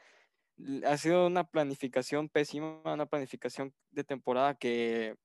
ha 0.85 0.97
sido 0.97 1.27
una 1.27 1.43
planificación 1.43 2.29
pésima, 2.29 2.81
una 2.85 3.05
planificación 3.05 3.73
de 3.91 4.03
temporada 4.03 4.55
que 4.55 5.15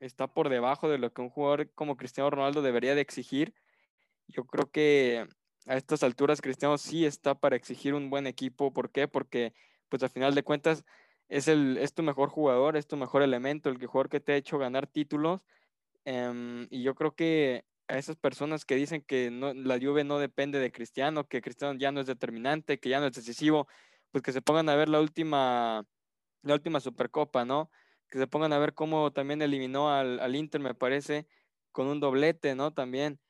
está 0.00 0.28
por 0.28 0.48
debajo 0.48 0.88
de 0.88 0.98
lo 0.98 1.12
que 1.12 1.22
un 1.22 1.30
jugador 1.30 1.70
como 1.74 1.96
Cristiano 1.96 2.30
Ronaldo 2.30 2.62
debería 2.62 2.94
de 2.94 3.00
exigir. 3.00 3.54
Yo 4.28 4.44
creo 4.44 4.70
que 4.70 5.26
a 5.66 5.76
estas 5.76 6.02
alturas 6.02 6.40
Cristiano 6.40 6.78
sí 6.78 7.04
está 7.04 7.34
para 7.34 7.56
exigir 7.56 7.94
un 7.94 8.10
buen 8.10 8.26
equipo. 8.26 8.72
¿Por 8.72 8.90
qué? 8.90 9.08
Porque 9.08 9.54
pues 9.88 10.02
al 10.02 10.10
final 10.10 10.34
de 10.34 10.42
cuentas 10.42 10.84
es, 11.28 11.48
el, 11.48 11.76
es 11.78 11.94
tu 11.94 12.02
mejor 12.02 12.30
jugador, 12.30 12.76
es 12.76 12.86
tu 12.86 12.96
mejor 12.96 13.22
elemento, 13.22 13.68
el 13.68 13.84
jugador 13.86 14.08
que 14.08 14.20
te 14.20 14.32
ha 14.32 14.36
hecho 14.36 14.58
ganar 14.58 14.86
títulos. 14.86 15.42
Em, 16.04 16.66
y 16.70 16.82
yo 16.82 16.94
creo 16.94 17.14
que 17.14 17.64
a 17.88 17.98
esas 17.98 18.16
personas 18.16 18.64
que 18.64 18.76
dicen 18.76 19.02
que 19.02 19.30
la 19.30 19.78
Juve 19.78 20.04
no 20.04 20.18
depende 20.18 20.58
de 20.58 20.72
Cristiano, 20.72 21.26
que 21.26 21.40
Cristiano 21.40 21.78
ya 21.78 21.90
no 21.92 22.00
es 22.00 22.06
determinante, 22.06 22.78
que 22.78 22.90
ya 22.90 23.00
no 23.00 23.06
es 23.06 23.14
decisivo, 23.14 23.66
pues 24.10 24.22
que 24.22 24.32
se 24.32 24.42
pongan 24.42 24.68
a 24.68 24.76
ver 24.76 24.88
la 24.88 25.00
última, 25.00 25.84
la 26.42 26.54
última 26.54 26.80
Supercopa, 26.80 27.44
¿no? 27.44 27.70
Que 28.08 28.18
se 28.18 28.26
pongan 28.26 28.52
a 28.52 28.58
ver 28.58 28.74
cómo 28.74 29.12
también 29.12 29.42
eliminó 29.42 29.90
al, 29.90 30.20
al 30.20 30.36
Inter, 30.36 30.60
me 30.60 30.74
parece, 30.74 31.26
con 31.72 31.86
un 31.88 32.00
doblete, 32.00 32.54
¿no? 32.54 32.72
También. 32.72 33.20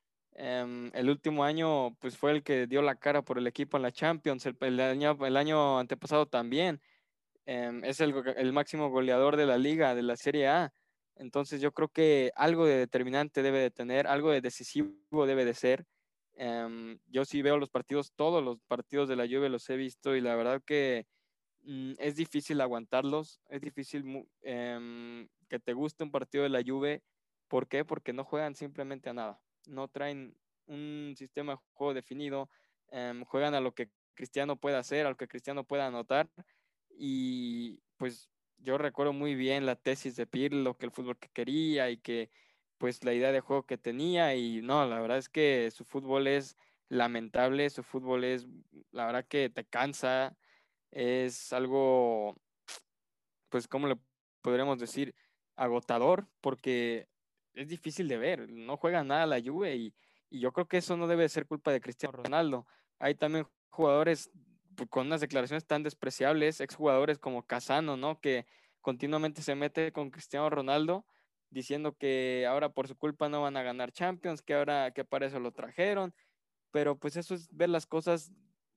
Em, 0.41 0.91
el 0.95 1.11
último 1.11 1.43
año, 1.43 1.97
pues 1.97 2.17
fue 2.17 2.31
el 2.31 2.45
que 2.45 2.69
dio 2.69 2.81
la 2.81 2.95
cara 2.95 3.23
por 3.23 3.39
el 3.39 3.47
equipo 3.49 3.77
en 3.77 3.83
la 3.83 3.91
Champions, 3.91 4.47
el, 4.47 4.81
año, 4.81 5.19
el 5.27 5.37
año 5.37 5.81
antepasado 5.81 6.27
también. 6.27 6.81
Em, 7.47 7.85
es 7.85 8.01
el, 8.01 8.15
el, 8.37 8.53
máximo 8.53 8.89
goleador 8.91 9.37
de 9.37 9.47
la 9.47 9.59
liga, 9.59 9.95
de 9.97 10.03
la 10.03 10.17
Serie 10.17 10.49
A. 10.49 10.73
Entonces 11.17 11.61
yo 11.61 11.73
creo 11.73 11.89
que 11.89 12.31
algo 12.37 12.67
de 12.67 12.77
determinante 12.77 13.43
debe 13.43 13.59
de 13.59 13.71
tener, 13.73 14.07
algo 14.07 14.31
de 14.31 14.41
decisivo 14.41 15.27
debe 15.27 15.45
de 15.45 15.55
ser. 15.55 15.85
Em, 16.41 17.01
yo 17.09 17.25
sí 17.25 17.43
veo 17.43 17.59
los 17.59 17.69
partidos, 17.69 18.13
todos 18.15 18.45
los 18.45 18.61
partidos 18.69 19.09
de 19.09 19.17
la 19.17 19.27
Juve 19.27 19.49
los 19.49 19.69
he 19.71 19.77
visto 19.77 20.15
y 20.15 20.21
la 20.21 20.37
verdad 20.37 20.63
que 20.65 21.09
mm, 21.63 21.95
es 21.99 22.15
difícil 22.15 22.61
aguantarlos, 22.61 23.41
es 23.49 23.61
difícil 23.61 24.25
em, 24.43 25.29
que 25.49 25.59
te 25.59 25.73
guste 25.73 26.05
un 26.05 26.13
partido 26.13 26.45
de 26.45 26.51
la 26.51 26.63
Juve. 26.65 27.03
¿Por 27.49 27.67
qué? 27.67 27.85
Porque 27.85 28.13
no 28.13 28.23
juegan 28.25 28.55
simplemente 28.55 29.11
a 29.11 29.15
nada, 29.15 29.41
no 29.67 29.89
traen 29.89 30.37
un 30.67 31.15
sistema 31.17 31.55
de 31.55 31.59
juego 31.73 31.93
definido, 31.93 32.49
em, 32.93 33.25
juegan 33.25 33.55
a 33.55 33.61
lo 33.61 33.75
que 33.75 33.91
Cristiano 34.15 34.57
puede 34.57 34.77
hacer, 34.77 35.07
a 35.07 35.11
lo 35.11 35.17
que 35.17 35.27
Cristiano 35.27 35.65
pueda 35.65 35.89
anotar 35.89 36.31
y 36.91 37.81
pues 37.97 38.31
yo 38.59 38.79
recuerdo 38.79 39.13
muy 39.13 39.35
bien 39.35 39.67
la 39.67 39.75
tesis 39.75 40.15
de 40.15 40.27
Pirlo, 40.27 40.77
que 40.77 40.87
el 40.87 40.93
fútbol 40.93 41.19
que 41.19 41.31
quería 41.31 41.91
y 41.91 41.99
que 41.99 42.31
pues 42.79 43.05
la 43.05 43.13
idea 43.13 43.33
de 43.33 43.41
juego 43.41 43.65
que 43.65 43.77
tenía 43.77 44.35
y 44.35 44.63
no, 44.63 44.87
la 44.87 45.01
verdad 45.01 45.19
es 45.19 45.29
que 45.29 45.71
su 45.71 45.85
fútbol 45.85 46.27
es 46.27 46.57
lamentable, 46.89 47.69
su 47.71 47.83
fútbol 47.83 48.25
es, 48.25 48.47
la 48.93 49.07
verdad 49.07 49.27
que 49.27 49.51
te 49.51 49.65
cansa, 49.65 50.37
es 50.91 51.53
algo, 51.53 52.37
pues, 53.51 53.69
¿cómo 53.69 53.89
le 53.89 53.99
podríamos 54.41 54.79
decir? 54.79 55.15
Agotador, 55.57 56.29
porque 56.41 57.09
es 57.55 57.69
difícil 57.69 58.09
de 58.09 58.17
ver, 58.17 58.49
no 58.49 58.77
juega 58.77 59.05
nada 59.05 59.27
la 59.27 59.43
Juve 59.43 59.77
y, 59.77 59.95
y 60.31 60.41
yo 60.41 60.53
creo 60.53 60.69
que 60.69 60.79
eso 60.79 60.97
no 60.97 61.09
debe 61.09 61.29
ser 61.29 61.47
culpa 61.47 61.73
de 61.73 61.81
Cristiano 61.81 62.17
Ronaldo. 62.17 62.67
Hay 63.01 63.17
también 63.17 63.47
jugadores 63.71 64.31
pues, 64.77 64.89
con 64.89 65.07
unas 65.09 65.21
declaraciones 65.21 65.67
tan 65.67 65.83
despreciables, 65.83 66.61
exjugadores 66.61 67.19
como 67.19 67.45
Casano, 67.45 67.97
¿no? 67.97 68.21
Que 68.21 68.47
continuamente 68.81 69.43
se 69.43 69.57
mete 69.57 69.93
con 69.93 70.11
Cristiano 70.11 70.49
Ronaldo 70.49 71.05
diciendo 71.51 71.97
que 71.97 72.47
ahora 72.49 72.69
por 72.71 72.89
su 72.89 72.97
culpa 72.97 73.29
no 73.29 73.43
van 73.43 73.57
a 73.57 73.63
ganar 73.63 73.93
Champions, 73.93 74.43
que 74.43 74.55
ahora 74.55 74.93
que 74.93 75.05
para 75.05 75.27
eso 75.27 75.41
lo 75.41 75.53
trajeron, 75.53 76.15
pero 76.71 76.99
pues 76.99 77.17
eso 77.17 77.35
es 77.35 77.49
ver 77.51 77.71
las 77.71 77.87
cosas 77.87 78.33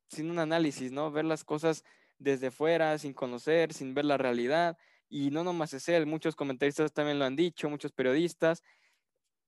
sin 0.08 0.30
un 0.30 0.40
análisis, 0.40 0.92
¿no? 0.92 1.12
Ver 1.12 1.26
las 1.26 1.44
cosas 1.44 1.84
desde 2.20 2.52
fuera, 2.52 2.98
sin 2.98 3.14
conocer, 3.14 3.74
sin 3.74 3.94
ver 3.94 4.06
la 4.06 4.18
realidad, 4.18 4.78
y 5.10 5.32
no 5.32 5.44
nomás 5.44 5.74
es 5.74 5.90
él, 5.90 6.06
muchos 6.06 6.36
comentaristas 6.36 6.94
también 6.94 7.20
lo 7.20 7.26
han 7.26 7.36
dicho, 7.36 7.70
muchos 7.70 7.92
periodistas, 7.92 8.64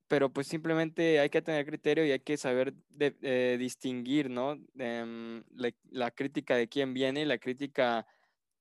pero 0.08 0.32
pues 0.32 0.48
simplemente 0.48 1.20
hay 1.20 1.30
que 1.30 1.42
tener 1.42 1.66
criterio 1.66 2.06
y 2.06 2.12
hay 2.12 2.20
que 2.20 2.38
saber 2.38 2.74
de, 2.90 3.58
distinguir, 3.58 4.30
¿no? 4.30 4.60
Em, 4.78 5.44
la, 5.56 5.72
la, 5.90 6.12
crítica 6.12 6.56
de 6.56 6.68
quién 6.68 6.94
viene 6.94 7.22
y 7.22 7.26
la 7.26 7.38
crítica 7.38 8.06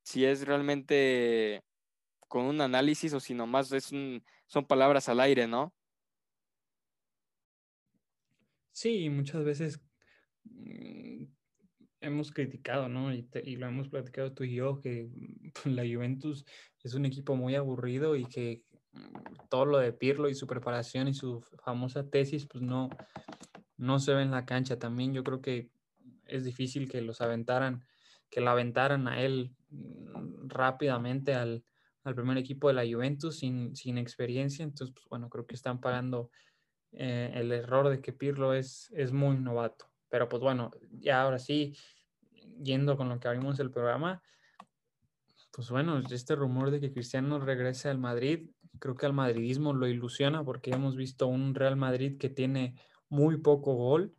si 0.03 0.25
es 0.25 0.47
realmente 0.47 1.63
con 2.33 2.47
un 2.47 2.63
análisis 2.63 3.13
o 3.13 3.21
si 3.21 3.35
nomás 3.35 3.71
es 3.73 3.93
son 4.47 4.65
palabras 4.67 5.07
al 5.11 5.21
aire, 5.21 5.47
¿no? 5.47 5.75
Sí, 8.71 9.11
muchas 9.11 9.45
veces 9.45 9.83
mm, 10.45 11.25
hemos 12.01 12.33
criticado, 12.33 12.89
¿no? 12.89 13.13
Y, 13.13 13.29
y, 13.45 13.57
lo 13.57 13.67
hemos 13.67 13.91
platicado 13.91 14.33
tú 14.33 14.45
y 14.45 14.55
yo, 14.55 14.81
que 14.81 15.11
la 15.67 15.83
Juventus 15.83 16.47
es 16.83 16.95
un 16.95 17.05
equipo 17.05 17.37
muy 17.37 17.55
aburrido 17.55 18.17
y 18.17 18.25
que 18.25 18.65
mm, 18.93 19.49
todo 19.51 19.67
lo 19.67 19.77
de 19.77 19.93
Pirlo 19.93 20.31
y 20.31 20.35
su 20.35 20.47
preparación 20.47 21.09
y 21.09 21.13
su 21.13 21.45
famosa 21.63 22.09
tesis, 22.09 22.47
pues 22.47 22.65
no, 22.65 22.89
no 23.77 23.99
se 23.99 24.15
ve 24.15 24.23
en 24.23 24.31
la 24.31 24.47
cancha. 24.47 24.79
También 24.79 25.13
yo 25.13 25.23
creo 25.23 25.43
que 25.43 25.69
es 26.25 26.45
difícil 26.45 26.89
que 26.89 27.03
los 27.03 27.21
aventaran, 27.21 27.85
que 28.31 28.41
la 28.41 28.53
aventaran 28.53 29.07
a 29.07 29.21
él 29.21 29.55
mm, 29.69 30.49
rápidamente 30.49 31.35
al, 31.35 31.63
al 32.05 32.15
primer 32.15 32.39
equipo 32.39 32.69
de 32.69 32.75
la 32.75 32.85
Juventus 32.85 33.39
sin, 33.39 33.75
sin 33.77 33.99
experiencia. 33.99 34.63
Entonces, 34.63 34.95
pues, 34.95 35.07
bueno, 35.09 35.29
creo 35.29 35.47
que 35.47 35.55
están 35.55 35.81
pagando 35.81 36.31
eh, 36.93 37.33
el 37.35 37.53
error 37.53 37.89
de 37.89 38.01
que 38.01 38.13
Pirlo 38.13 38.55
es, 38.55 38.93
es 38.95 39.13
muy 39.13 39.37
novato. 39.37 39.87
Pero 40.09 40.29
pues 40.29 40.43
bueno, 40.43 40.71
ya 40.91 41.23
ahora 41.23 41.39
sí, 41.39 41.75
yendo 42.63 42.97
con 42.97 43.09
lo 43.09 43.19
que 43.19 43.29
abrimos 43.29 43.59
el 43.61 43.71
programa, 43.71 44.23
pues 45.53 45.71
bueno, 45.71 46.01
este 46.11 46.35
rumor 46.35 46.71
de 46.71 46.81
que 46.81 46.93
Cristiano 46.93 47.39
regrese 47.39 47.89
al 47.89 47.99
Madrid, 47.99 48.51
creo 48.79 48.95
que 48.95 49.07
al 49.07 49.13
madridismo 49.13 49.73
lo 49.73 49.87
ilusiona 49.87 50.45
porque 50.45 50.71
hemos 50.71 50.97
visto 50.97 51.27
un 51.29 51.55
Real 51.55 51.77
Madrid 51.77 52.19
que 52.19 52.31
tiene 52.31 52.75
muy 53.09 53.37
poco 53.39 53.75
gol 53.75 54.15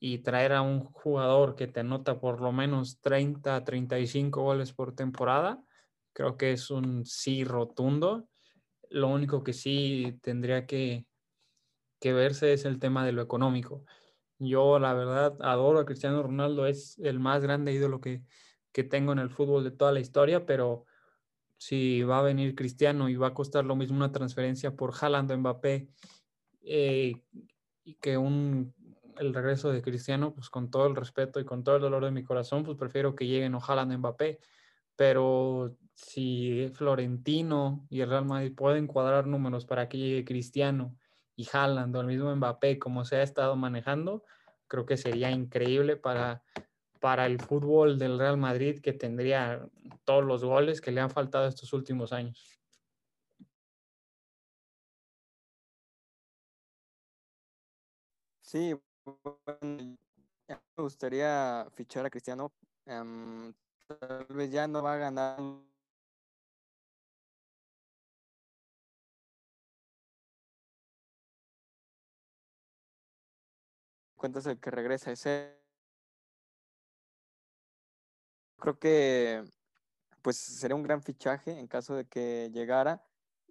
y 0.00 0.18
traer 0.18 0.52
a 0.52 0.62
un 0.62 0.80
jugador 0.84 1.54
que 1.54 1.68
te 1.68 1.80
anota 1.80 2.18
por 2.18 2.40
lo 2.40 2.50
menos 2.50 3.00
30, 3.00 3.62
35 3.64 4.42
goles 4.42 4.72
por 4.72 4.96
temporada, 4.96 5.62
Creo 6.12 6.36
que 6.36 6.52
es 6.52 6.70
un 6.70 7.04
sí 7.04 7.44
rotundo. 7.44 8.28
Lo 8.90 9.08
único 9.08 9.42
que 9.42 9.52
sí 9.52 10.18
tendría 10.22 10.66
que, 10.66 11.06
que 12.00 12.12
verse 12.12 12.52
es 12.52 12.64
el 12.64 12.78
tema 12.78 13.04
de 13.04 13.12
lo 13.12 13.22
económico. 13.22 13.84
Yo, 14.38 14.78
la 14.78 14.92
verdad, 14.92 15.36
adoro 15.40 15.78
a 15.78 15.86
Cristiano 15.86 16.22
Ronaldo, 16.22 16.66
es 16.66 16.98
el 16.98 17.20
más 17.20 17.42
grande 17.42 17.72
ídolo 17.72 18.00
que, 18.00 18.22
que 18.72 18.84
tengo 18.84 19.12
en 19.12 19.20
el 19.20 19.30
fútbol 19.30 19.64
de 19.64 19.70
toda 19.70 19.92
la 19.92 20.00
historia, 20.00 20.44
pero 20.44 20.84
si 21.56 22.02
va 22.02 22.18
a 22.18 22.22
venir 22.22 22.56
Cristiano 22.56 23.08
y 23.08 23.14
va 23.14 23.28
a 23.28 23.34
costar 23.34 23.64
lo 23.64 23.76
mismo 23.76 23.96
una 23.96 24.10
transferencia 24.10 24.74
por 24.74 24.92
Haaland 25.00 25.30
o 25.30 25.38
Mbappé 25.38 25.88
eh, 26.64 27.22
y 27.84 27.94
que 27.94 28.18
un, 28.18 28.74
el 29.18 29.32
regreso 29.32 29.70
de 29.70 29.80
Cristiano, 29.80 30.34
pues 30.34 30.50
con 30.50 30.70
todo 30.72 30.88
el 30.88 30.96
respeto 30.96 31.38
y 31.38 31.44
con 31.44 31.62
todo 31.62 31.76
el 31.76 31.82
dolor 31.82 32.04
de 32.04 32.10
mi 32.10 32.24
corazón, 32.24 32.64
pues 32.64 32.76
prefiero 32.76 33.14
que 33.14 33.28
lleguen 33.28 33.54
o 33.54 33.60
Haaland 33.60 33.92
o 33.92 33.98
Mbappé, 33.98 34.40
pero 34.96 35.76
si 35.94 36.70
Florentino 36.74 37.86
y 37.90 38.00
el 38.00 38.10
Real 38.10 38.24
Madrid 38.24 38.54
pueden 38.54 38.86
cuadrar 38.86 39.26
números 39.26 39.66
para 39.66 39.88
que 39.88 39.98
llegue 39.98 40.24
Cristiano 40.24 40.96
y 41.36 41.46
Haaland 41.52 41.94
o 41.96 42.00
el 42.00 42.06
mismo 42.06 42.34
Mbappé 42.34 42.78
como 42.78 43.04
se 43.04 43.16
ha 43.16 43.22
estado 43.22 43.56
manejando, 43.56 44.24
creo 44.68 44.86
que 44.86 44.96
sería 44.96 45.30
increíble 45.30 45.96
para, 45.96 46.42
para 47.00 47.26
el 47.26 47.38
fútbol 47.40 47.98
del 47.98 48.18
Real 48.18 48.36
Madrid 48.36 48.80
que 48.80 48.92
tendría 48.92 49.68
todos 50.04 50.24
los 50.24 50.44
goles 50.44 50.80
que 50.80 50.92
le 50.92 51.00
han 51.00 51.10
faltado 51.10 51.46
estos 51.46 51.72
últimos 51.72 52.12
años. 52.12 52.58
Sí, 58.40 58.74
me 60.48 60.58
gustaría 60.76 61.66
fichar 61.74 62.06
a 62.06 62.10
Cristiano. 62.10 62.52
Em, 62.86 63.52
tal 63.86 64.26
vez 64.30 64.50
ya 64.50 64.66
no 64.66 64.82
va 64.82 64.94
a 64.94 64.96
ganar 64.96 65.38
cuentas 74.22 74.46
el 74.46 74.60
que 74.60 74.70
regresa 74.70 75.10
ese 75.10 75.60
creo 78.62 78.78
que 78.78 79.42
pues 80.22 80.36
sería 80.36 80.76
un 80.76 80.84
gran 80.84 81.02
fichaje 81.02 81.58
en 81.58 81.66
caso 81.66 81.96
de 81.96 82.06
que 82.06 82.48
llegara. 82.52 83.04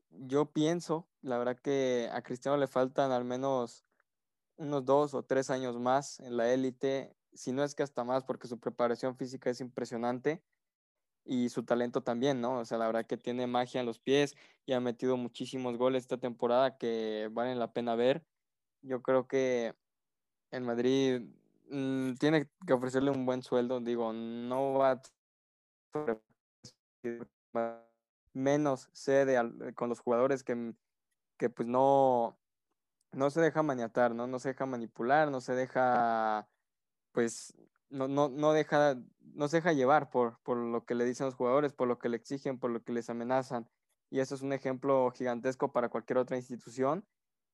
Yo 0.09 0.53
pienso, 0.53 1.09
la 1.21 1.37
verdad 1.37 1.59
que 1.59 2.09
a 2.13 2.21
Cristiano 2.21 2.57
le 2.57 2.67
faltan 2.67 3.11
al 3.11 3.25
menos 3.25 3.83
unos 4.55 4.85
dos 4.85 5.13
o 5.13 5.23
tres 5.23 5.49
años 5.49 5.77
más 5.77 6.21
en 6.21 6.37
la 6.37 6.53
élite, 6.53 7.13
si 7.33 7.51
no 7.51 7.65
es 7.65 7.75
que 7.75 7.83
hasta 7.83 8.05
más, 8.05 8.23
porque 8.23 8.47
su 8.47 8.57
preparación 8.57 9.17
física 9.17 9.49
es 9.49 9.59
impresionante 9.59 10.41
y 11.25 11.49
su 11.49 11.65
talento 11.65 12.01
también, 12.01 12.39
¿no? 12.39 12.59
O 12.59 12.65
sea, 12.65 12.77
la 12.77 12.87
verdad 12.87 13.05
que 13.05 13.17
tiene 13.17 13.47
magia 13.47 13.81
en 13.81 13.87
los 13.87 13.99
pies 13.99 14.37
y 14.65 14.71
ha 14.71 14.79
metido 14.79 15.17
muchísimos 15.17 15.77
goles 15.77 16.03
esta 16.03 16.19
temporada 16.19 16.77
que 16.77 17.27
valen 17.33 17.59
la 17.59 17.73
pena 17.73 17.95
ver. 17.95 18.25
Yo 18.81 19.01
creo 19.01 19.27
que 19.27 19.75
el 20.51 20.63
Madrid 20.63 21.21
mm, 21.69 22.13
tiene 22.15 22.47
que 22.65 22.73
ofrecerle 22.73 23.11
un 23.11 23.25
buen 23.25 23.41
sueldo, 23.41 23.79
digo, 23.79 24.13
no 24.13 24.73
va 24.73 25.01
a 27.53 27.81
menos 28.33 28.89
cede 28.93 29.37
con 29.73 29.89
los 29.89 29.99
jugadores 29.99 30.43
que, 30.43 30.73
que 31.37 31.49
pues 31.49 31.67
no, 31.67 32.37
no 33.11 33.29
se 33.29 33.41
deja 33.41 33.63
maniatar, 33.63 34.15
¿no? 34.15 34.27
No 34.27 34.39
se 34.39 34.49
deja 34.49 34.65
manipular, 34.65 35.31
no 35.31 35.41
se 35.41 35.53
deja, 35.53 36.47
pues, 37.11 37.53
no, 37.89 38.07
no, 38.07 38.29
no, 38.29 38.53
deja, 38.53 38.95
no 39.19 39.47
se 39.47 39.57
deja 39.57 39.73
llevar 39.73 40.09
por, 40.09 40.39
por 40.43 40.57
lo 40.57 40.85
que 40.85 40.95
le 40.95 41.05
dicen 41.05 41.25
los 41.25 41.35
jugadores, 41.35 41.73
por 41.73 41.87
lo 41.87 41.99
que 41.99 42.09
le 42.09 42.17
exigen, 42.17 42.59
por 42.59 42.71
lo 42.71 42.83
que 42.83 42.93
les 42.93 43.09
amenazan. 43.09 43.69
Y 44.09 44.19
eso 44.19 44.35
es 44.35 44.41
un 44.41 44.53
ejemplo 44.53 45.11
gigantesco 45.11 45.71
para 45.71 45.89
cualquier 45.89 46.17
otra 46.19 46.37
institución. 46.37 47.05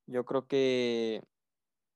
Yo 0.06 0.26
creo 0.26 0.48
que 0.48 1.24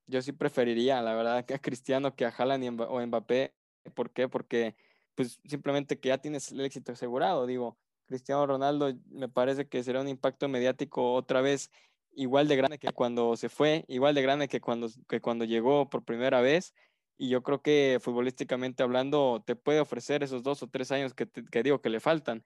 yo 0.08 0.22
sí 0.22 0.32
preferiría, 0.32 1.02
la 1.02 1.16
verdad, 1.16 1.46
que 1.46 1.54
a 1.54 1.60
Cristiano 1.60 2.16
que 2.16 2.26
a 2.26 2.30
Haaland 2.30 2.82
o 2.82 3.06
Mbappé. 3.06 3.54
¿Por 3.96 4.12
qué? 4.12 4.28
Porque 4.28 4.76
pues 5.16 5.40
simplemente 5.46 6.00
que 6.00 6.10
ya 6.10 6.18
tienes 6.20 6.52
el 6.52 6.62
éxito 6.62 6.92
asegurado. 6.92 7.46
Digo, 7.46 7.78
Cristiano 8.06 8.46
Ronaldo 8.46 8.94
me 9.10 9.30
parece 9.30 9.68
que 9.68 9.84
será 9.84 10.02
un 10.02 10.08
impacto 10.08 10.48
mediático 10.48 11.14
otra 11.14 11.42
vez 11.42 11.72
igual 12.14 12.48
de 12.48 12.56
grande 12.56 12.78
que 12.78 12.92
cuando 12.92 13.36
se 13.38 13.50
fue, 13.50 13.86
igual 13.88 14.16
de 14.16 14.22
grande 14.22 14.48
que 14.48 14.62
cuando, 14.62 14.90
que 15.08 15.22
cuando 15.22 15.46
llegó 15.46 15.90
por 15.90 16.04
primera 16.04 16.42
vez. 16.42 16.74
Y 17.18 17.30
yo 17.30 17.44
creo 17.44 17.62
que 17.62 18.00
futbolísticamente 18.02 18.84
hablando 18.84 19.44
te 19.46 19.56
puede 19.56 19.80
ofrecer 19.80 20.24
esos 20.24 20.44
dos 20.44 20.64
o 20.64 20.68
tres 20.68 20.92
años 20.92 21.14
que, 21.14 21.28
que 21.28 21.64
digo 21.64 21.82
que 21.82 21.90
le 21.90 22.00
faltan. 22.00 22.44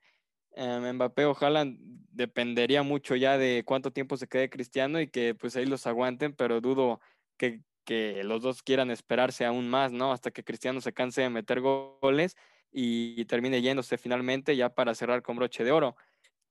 Eh, 0.54 0.92
Mbappé 0.92 1.24
o 1.26 1.36
Haaland 1.38 1.78
dependería 2.12 2.82
mucho 2.82 3.16
ya 3.16 3.38
de 3.38 3.62
cuánto 3.66 3.92
tiempo 3.92 4.16
se 4.16 4.28
quede 4.28 4.50
Cristiano 4.50 5.00
y 5.00 5.08
que 5.08 5.34
pues 5.34 5.56
ahí 5.56 5.66
los 5.66 5.86
aguanten, 5.86 6.34
pero 6.34 6.60
dudo 6.60 7.00
que, 7.36 7.62
los 8.24 8.42
dos 8.42 8.62
quieran 8.62 8.90
esperarse 8.90 9.44
aún 9.44 9.68
más, 9.68 9.92
¿no? 9.92 10.12
Hasta 10.12 10.32
que 10.32 10.42
Cristiano 10.42 10.80
se 10.80 10.92
canse 10.92 11.22
de 11.22 11.30
meter 11.30 11.60
goles 11.60 12.36
y 12.72 13.24
termine 13.26 13.62
yéndose 13.62 13.96
finalmente 13.96 14.56
ya 14.56 14.74
para 14.74 14.94
cerrar 14.94 15.22
con 15.22 15.36
broche 15.36 15.62
de 15.62 15.70
oro. 15.70 15.96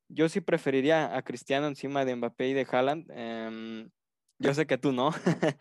Yo 0.07 0.29
sí 0.29 0.39
preferiría 0.41 1.15
a 1.17 1.23
Cristiano 1.23 1.67
encima 1.67 2.05
de 2.05 2.15
Mbappé 2.15 2.49
y 2.49 2.53
de 2.53 2.67
Haaland. 2.71 3.11
Em, 3.11 3.89
yo 4.39 4.53
sé 4.53 4.65
que 4.65 4.77
tú 4.77 4.93
no, 4.93 5.11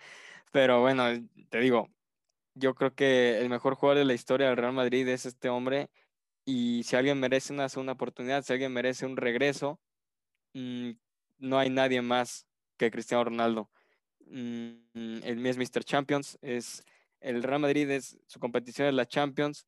pero 0.53 0.81
bueno, 0.81 1.05
te 1.49 1.59
digo, 1.61 1.89
yo 2.55 2.75
creo 2.75 2.95
que 2.95 3.39
el 3.41 3.49
mejor 3.49 3.75
jugador 3.75 3.99
de 3.99 4.05
la 4.05 4.15
historia 4.15 4.49
del 4.49 4.57
Real 4.57 4.73
Madrid 4.73 5.09
es 5.09 5.27
este 5.27 5.49
hombre 5.49 5.91
y 6.45 6.83
si 6.85 6.97
alguien 6.97 7.19
merece 7.21 7.53
una 7.53 7.69
segunda 7.69 7.95
oportunidad, 7.95 8.45
si 8.45 8.53
alguien 8.53 8.73
merece 8.73 9.07
un 9.07 9.17
regreso, 9.17 9.81
mm, 10.55 10.93
no 11.39 11.59
hay 11.59 11.71
nadie 11.71 12.03
más 12.03 12.47
que 12.77 12.91
Cristiano 12.91 13.25
Ronaldo. 13.25 13.71
Mm, 14.35 15.23
el 15.23 15.37
mío 15.37 15.53
es 15.53 15.59
Mr. 15.59 15.85
Champions, 15.85 16.39
es 16.43 16.85
el 17.21 17.41
Real 17.45 17.61
Madrid 17.61 17.89
es 17.89 18.19
su 18.27 18.41
competición 18.41 18.89
es 18.89 18.95
la 18.95 19.07
Champions, 19.07 19.65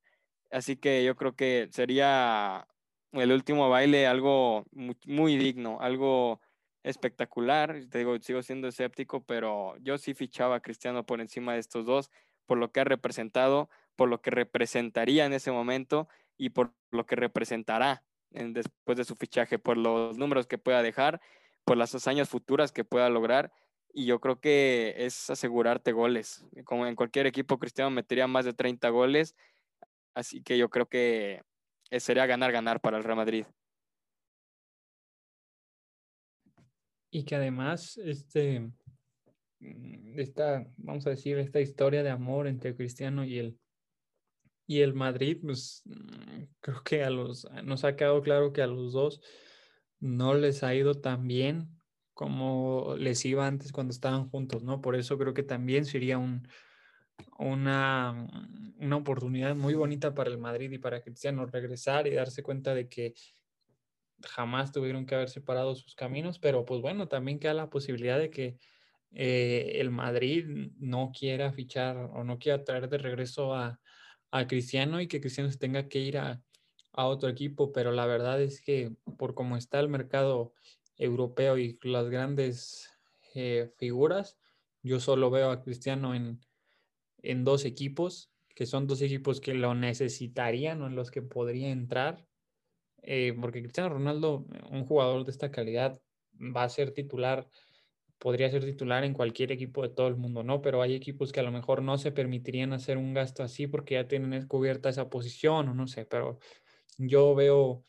así 0.51 0.77
que 0.77 1.05
yo 1.05 1.15
creo 1.15 1.37
que 1.37 1.69
sería 1.71 2.67
el 3.13 3.31
último 3.31 3.71
baile 3.71 4.09
algo 4.09 4.65
muy, 4.73 5.37
digno, 5.37 5.79
algo 5.81 6.41
espectacular. 6.83 7.77
Te 7.89 7.99
digo, 7.99 8.19
sigo 8.19 8.43
siendo 8.43 8.67
escéptico, 8.67 9.23
pero 9.25 9.77
yo 9.79 9.99
sí 9.99 10.15
fichaba 10.15 10.57
a 10.57 10.61
Cristiano 10.61 11.07
por 11.07 11.21
encima 11.21 11.55
de 11.55 11.61
estos 11.61 11.87
dos, 11.87 12.11
por 12.45 12.59
lo 12.59 12.73
que 12.73 12.81
ha 12.81 12.85
representado, 12.85 13.71
por 13.95 14.09
lo 14.09 14.21
que 14.21 14.33
representaría 14.33 15.27
en 15.27 15.33
ese 15.33 15.53
momento 15.53 16.09
y 16.37 16.51
por 16.51 16.75
lo 16.91 17.07
que 17.07 17.15
representará 17.15 18.03
después 18.31 18.99
de 18.99 19.05
su 19.05 19.15
fichaje, 19.15 19.61
por 19.61 19.77
los 19.77 20.19
números 20.19 20.49
que 20.49 20.59
pueda 20.59 20.83
dejar, 20.83 21.21
por 21.65 21.77
las 21.77 21.95
hazañas 21.95 22.29
futuras 22.29 22.73
que 22.73 22.83
pueda 22.83 23.09
lograr. 23.09 23.53
Y 23.99 24.05
yo 24.05 24.21
creo 24.21 24.39
que 24.39 24.95
es 24.99 25.31
asegurarte 25.31 25.93
goles. 25.93 26.45
Como 26.65 26.87
en 26.87 26.95
cualquier 26.95 27.27
equipo, 27.27 27.59
Cristiano 27.59 27.91
metería 27.91 28.27
más 28.27 28.45
de 28.45 28.53
30 28.53 28.91
goles. 28.91 29.35
Así 30.15 30.43
que 30.43 30.59
yo 30.59 30.69
creo 30.69 30.85
que 30.87 31.41
eh, 31.89 32.01
sería 32.01 32.27
ganar, 32.27 32.53
ganar 32.53 32.83
para 32.83 32.99
el 32.99 33.05
Real 33.05 33.17
Madrid. 33.17 33.47
Y 37.11 37.25
que 37.25 37.37
además, 37.37 37.97
este, 37.97 38.71
mm, 39.61 40.21
esta, 40.21 40.67
vamos 40.77 41.07
a 41.07 41.11
decir, 41.11 41.39
esta 41.39 41.63
historia 41.63 42.03
de 42.03 42.11
amor 42.11 42.49
entre 42.49 42.77
Cristiano 42.77 43.25
y 43.25 43.39
el, 43.39 43.59
y 44.67 44.81
el 44.81 44.93
Madrid, 44.93 45.39
pues 45.41 45.81
mm, 45.87 46.43
creo 46.61 46.83
que 46.83 47.03
a 47.03 47.09
los, 47.09 47.49
nos 47.65 47.83
ha 47.85 47.97
quedado 47.97 48.21
claro 48.21 48.53
que 48.53 48.61
a 48.61 48.67
los 48.67 48.93
dos 48.93 49.23
no 50.01 50.35
les 50.35 50.63
ha 50.63 50.75
ido 50.75 51.01
tan 51.01 51.27
bien 51.27 51.76
como 52.17 52.95
les 52.99 53.23
iba 53.27 53.47
antes 53.47 53.73
cuando 53.73 53.91
estaban 53.93 54.31
juntos, 54.31 54.63
¿no? 54.63 54.81
Por 54.81 54.97
eso 54.97 55.19
creo 55.19 55.35
que 55.35 55.43
también 55.43 55.85
sería 55.85 56.17
un, 56.17 56.49
una, 57.39 58.27
una 58.79 58.97
oportunidad 58.97 59.55
muy 59.55 59.75
bonita 59.75 60.15
para 60.15 60.31
el 60.31 60.39
Madrid 60.39 60.73
y 60.73 60.79
para 60.79 61.03
Cristiano 61.03 61.45
regresar 61.45 62.07
y 62.07 62.15
darse 62.15 62.43
cuenta 62.43 62.75
de 62.75 62.89
que 62.89 63.13
jamás 64.23 64.73
tuvieron 64.73 65.05
que 65.05 65.15
haber 65.15 65.29
separado 65.29 65.75
sus 65.75 65.95
caminos, 65.95 66.39
pero 66.39 66.65
pues 66.65 66.81
bueno, 66.81 67.07
también 67.07 67.39
queda 67.39 67.53
la 67.53 67.69
posibilidad 67.69 68.19
de 68.19 68.31
que 68.31 68.57
eh, 69.13 69.73
el 69.75 69.91
Madrid 69.91 70.71
no 70.79 71.13
quiera 71.13 71.53
fichar 71.53 71.99
o 71.99 72.25
no 72.25 72.39
quiera 72.39 72.65
traer 72.65 72.89
de 72.89 72.97
regreso 72.97 73.55
a, 73.55 73.79
a 74.31 74.47
Cristiano 74.47 75.03
y 75.03 75.07
que 75.07 75.21
Cristiano 75.21 75.51
se 75.51 75.59
tenga 75.59 75.87
que 75.87 75.99
ir 75.99 76.17
a, 76.17 76.41
a, 76.95 77.05
otro 77.05 77.29
equipo, 77.29 77.73
pero 77.73 77.93
la 77.93 78.07
verdad 78.07 78.41
es 78.41 78.63
que 78.63 78.97
por 79.19 79.35
cómo 79.35 79.59
está 79.59 79.81
el 79.81 79.91
mercado 79.91 80.55
europeo 80.97 81.59
y 81.59 81.79
las 81.83 82.09
grandes 82.09 82.91
eh, 83.35 83.71
figuras, 83.77 84.39
yo 84.83 85.01
solo 85.01 85.31
veo 85.31 85.51
a 85.51 85.63
Cristiano 85.63 86.15
en, 86.15 86.41
en 87.19 87.45
dos 87.45 87.65
equipos, 87.65 88.33
que 88.55 88.67
son 88.67 88.87
dos 88.87 89.03
equipos 89.03 89.41
que 89.41 89.55
lo 89.55 89.75
necesitarían 89.75 90.81
o 90.83 90.87
en 90.87 90.97
los 90.97 91.11
que 91.11 91.23
podría 91.23 91.71
entrar, 91.71 92.27
eh, 93.03 93.37
porque 93.41 93.63
Cristiano 93.63 93.91
Ronaldo, 93.91 94.47
un 94.71 94.87
jugador 94.87 95.25
de 95.25 95.31
esta 95.31 95.51
calidad, 95.51 96.01
va 96.35 96.65
a 96.65 96.69
ser 96.69 96.93
titular, 96.93 97.49
podría 98.19 98.51
ser 98.51 98.65
titular 98.65 99.05
en 99.05 99.13
cualquier 99.13 99.53
equipo 99.53 99.83
de 99.83 99.91
todo 99.91 100.09
el 100.09 100.17
mundo, 100.17 100.43
¿no? 100.43 100.63
Pero 100.63 100.83
hay 100.83 100.95
equipos 100.95 101.33
que 101.33 101.41
a 101.41 101.43
lo 101.43 101.53
mejor 101.53 101.83
no 101.83 101.99
se 101.99 102.13
permitirían 102.13 102.73
hacer 102.73 102.97
un 102.97 103.15
gasto 103.15 103.43
así 103.43 103.67
porque 103.67 103.95
ya 103.95 104.09
tienen 104.09 104.47
cubierta 104.47 104.89
esa 104.89 105.11
posición 105.11 105.69
o 105.69 105.75
no 105.75 105.87
sé, 105.87 106.07
pero 106.07 106.39
yo 106.99 107.35
veo 107.35 107.85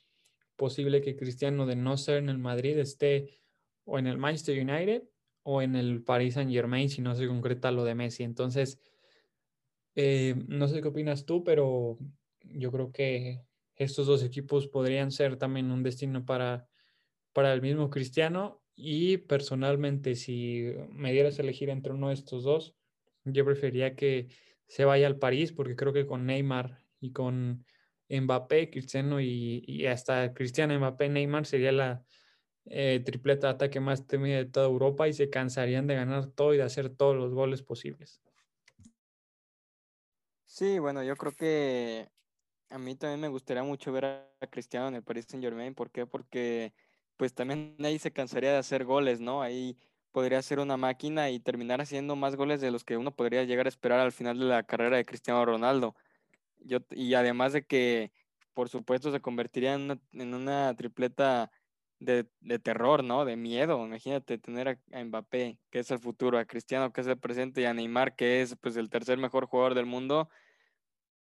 posible 0.58 1.02
que 1.02 1.16
Cristiano 1.16 1.66
de 1.66 1.78
no 1.78 1.96
ser 1.96 2.18
en 2.18 2.30
el 2.30 2.38
Madrid 2.38 2.78
esté 2.78 3.40
o 3.86 3.98
en 4.00 4.08
el 4.08 4.18
Manchester 4.18 4.60
United 4.60 5.04
o 5.44 5.62
en 5.62 5.76
el 5.78 6.04
Paris 6.04 6.34
Saint 6.34 6.52
Germain 6.52 6.90
si 6.90 7.02
no 7.02 7.16
se 7.16 7.28
concreta 7.28 7.72
lo 7.72 7.86
de 7.86 7.96
Messi. 7.96 8.24
Entonces, 8.24 8.82
eh, 9.96 10.36
no 10.48 10.68
sé 10.68 10.82
qué 10.82 10.90
opinas 10.90 11.26
tú, 11.26 11.44
pero 11.44 11.98
yo 12.44 12.72
creo 12.72 12.92
que 12.92 13.42
estos 13.76 14.08
dos 14.08 14.24
equipos 14.24 14.68
podrían 14.68 15.12
ser 15.12 15.38
también 15.38 15.72
un 15.72 15.84
destino 15.84 16.26
para, 16.26 16.68
para 17.32 17.54
el 17.54 17.62
mismo 17.62 17.90
Cristiano. 17.90 18.62
Y 18.76 19.18
personalmente, 19.18 20.16
si 20.16 20.72
me 20.92 21.14
dieras 21.14 21.40
a 21.40 21.44
elegir 21.44 21.70
entre 21.70 21.94
uno 21.94 22.10
de 22.10 22.16
estos 22.16 22.44
dos, 22.44 22.76
yo 23.24 23.46
preferiría 23.46 23.96
que 23.96 24.28
se 24.68 24.86
vaya 24.86 25.08
al 25.08 25.18
París, 25.18 25.52
porque 25.52 25.76
creo 25.76 25.94
que 25.94 26.06
con 26.06 26.26
Neymar 26.26 26.84
y 27.00 27.12
con 27.12 27.66
Mbappé, 28.10 28.70
Cristiano 28.70 29.20
y, 29.22 29.86
hasta 29.86 30.34
Cristiano, 30.34 30.78
Mbappé, 30.78 31.10
Neymar 31.10 31.46
sería 31.46 31.72
la 31.72 32.04
eh, 32.66 33.02
tripleta 33.06 33.48
de 33.48 33.54
ataque 33.54 33.80
más 33.80 34.08
temida 34.08 34.38
de 34.38 34.46
toda 34.46 34.68
Europa 34.68 35.08
y 35.08 35.14
se 35.14 35.30
cansarían 35.30 35.88
de 35.88 35.96
ganar 35.96 36.28
todo 36.28 36.54
y 36.54 36.58
de 36.58 36.64
hacer 36.64 36.90
todos 36.90 37.16
los 37.16 37.34
goles 37.34 37.62
posibles. 37.62 38.22
Sí, 40.46 40.80
bueno, 40.80 41.04
yo 41.04 41.16
creo 41.18 41.34
que 41.34 42.10
a 42.70 42.78
mí 42.78 42.96
también 42.96 43.20
me 43.22 43.28
gustaría 43.28 43.64
mucho 43.64 43.92
ver 43.92 44.06
a 44.06 44.48
Cristiano 44.50 44.88
en 44.88 44.96
el 44.96 45.04
Paris 45.04 45.26
Saint 45.30 45.44
Germain. 45.44 45.76
¿Por 45.76 45.92
qué? 45.92 46.06
Porque 46.06 46.74
pues 47.18 47.34
también 47.34 47.76
ahí 47.84 48.00
se 48.00 48.12
cansaría 48.12 48.52
de 48.52 48.58
hacer 48.58 48.86
goles, 48.86 49.20
¿no? 49.20 49.42
Ahí 49.42 49.78
podría 50.12 50.42
ser 50.42 50.60
una 50.60 50.78
máquina 50.78 51.30
y 51.30 51.40
terminar 51.40 51.82
haciendo 51.82 52.16
más 52.16 52.36
goles 52.36 52.62
de 52.62 52.72
los 52.72 52.84
que 52.84 52.98
uno 52.98 53.16
podría 53.16 53.44
llegar 53.44 53.66
a 53.68 53.70
esperar 53.70 54.00
al 54.00 54.12
final 54.12 54.40
de 54.40 54.46
la 54.46 54.64
carrera 54.64 54.98
de 54.98 55.06
Cristiano 55.06 55.46
Ronaldo. 55.46 55.96
Y 56.92 57.14
además 57.14 57.54
de 57.54 57.66
que, 57.66 58.12
por 58.54 58.70
supuesto, 58.70 59.12
se 59.12 59.22
convertiría 59.22 59.74
en 59.74 60.34
una, 60.34 60.76
tripleta 60.76 61.52
de, 62.00 62.26
terror, 62.64 63.04
¿no? 63.04 63.26
De 63.26 63.36
miedo. 63.36 63.86
Imagínate 63.86 64.38
tener 64.38 64.68
a, 64.70 64.80
a, 64.92 65.04
Mbappé, 65.04 65.60
que 65.70 65.80
es 65.80 65.92
el 65.92 66.00
futuro, 66.00 66.38
a 66.38 66.46
Cristiano, 66.46 66.92
que 66.92 67.02
es 67.02 67.08
el 67.08 67.20
presente, 67.20 67.62
y 67.62 67.66
a 67.66 67.74
Neymar, 67.74 68.16
que 68.16 68.42
es 68.42 68.56
pues 68.62 68.78
el 68.78 68.90
tercer 68.90 69.18
mejor 69.18 69.46
jugador 69.46 69.76
del 69.76 69.86
mundo 69.86 70.30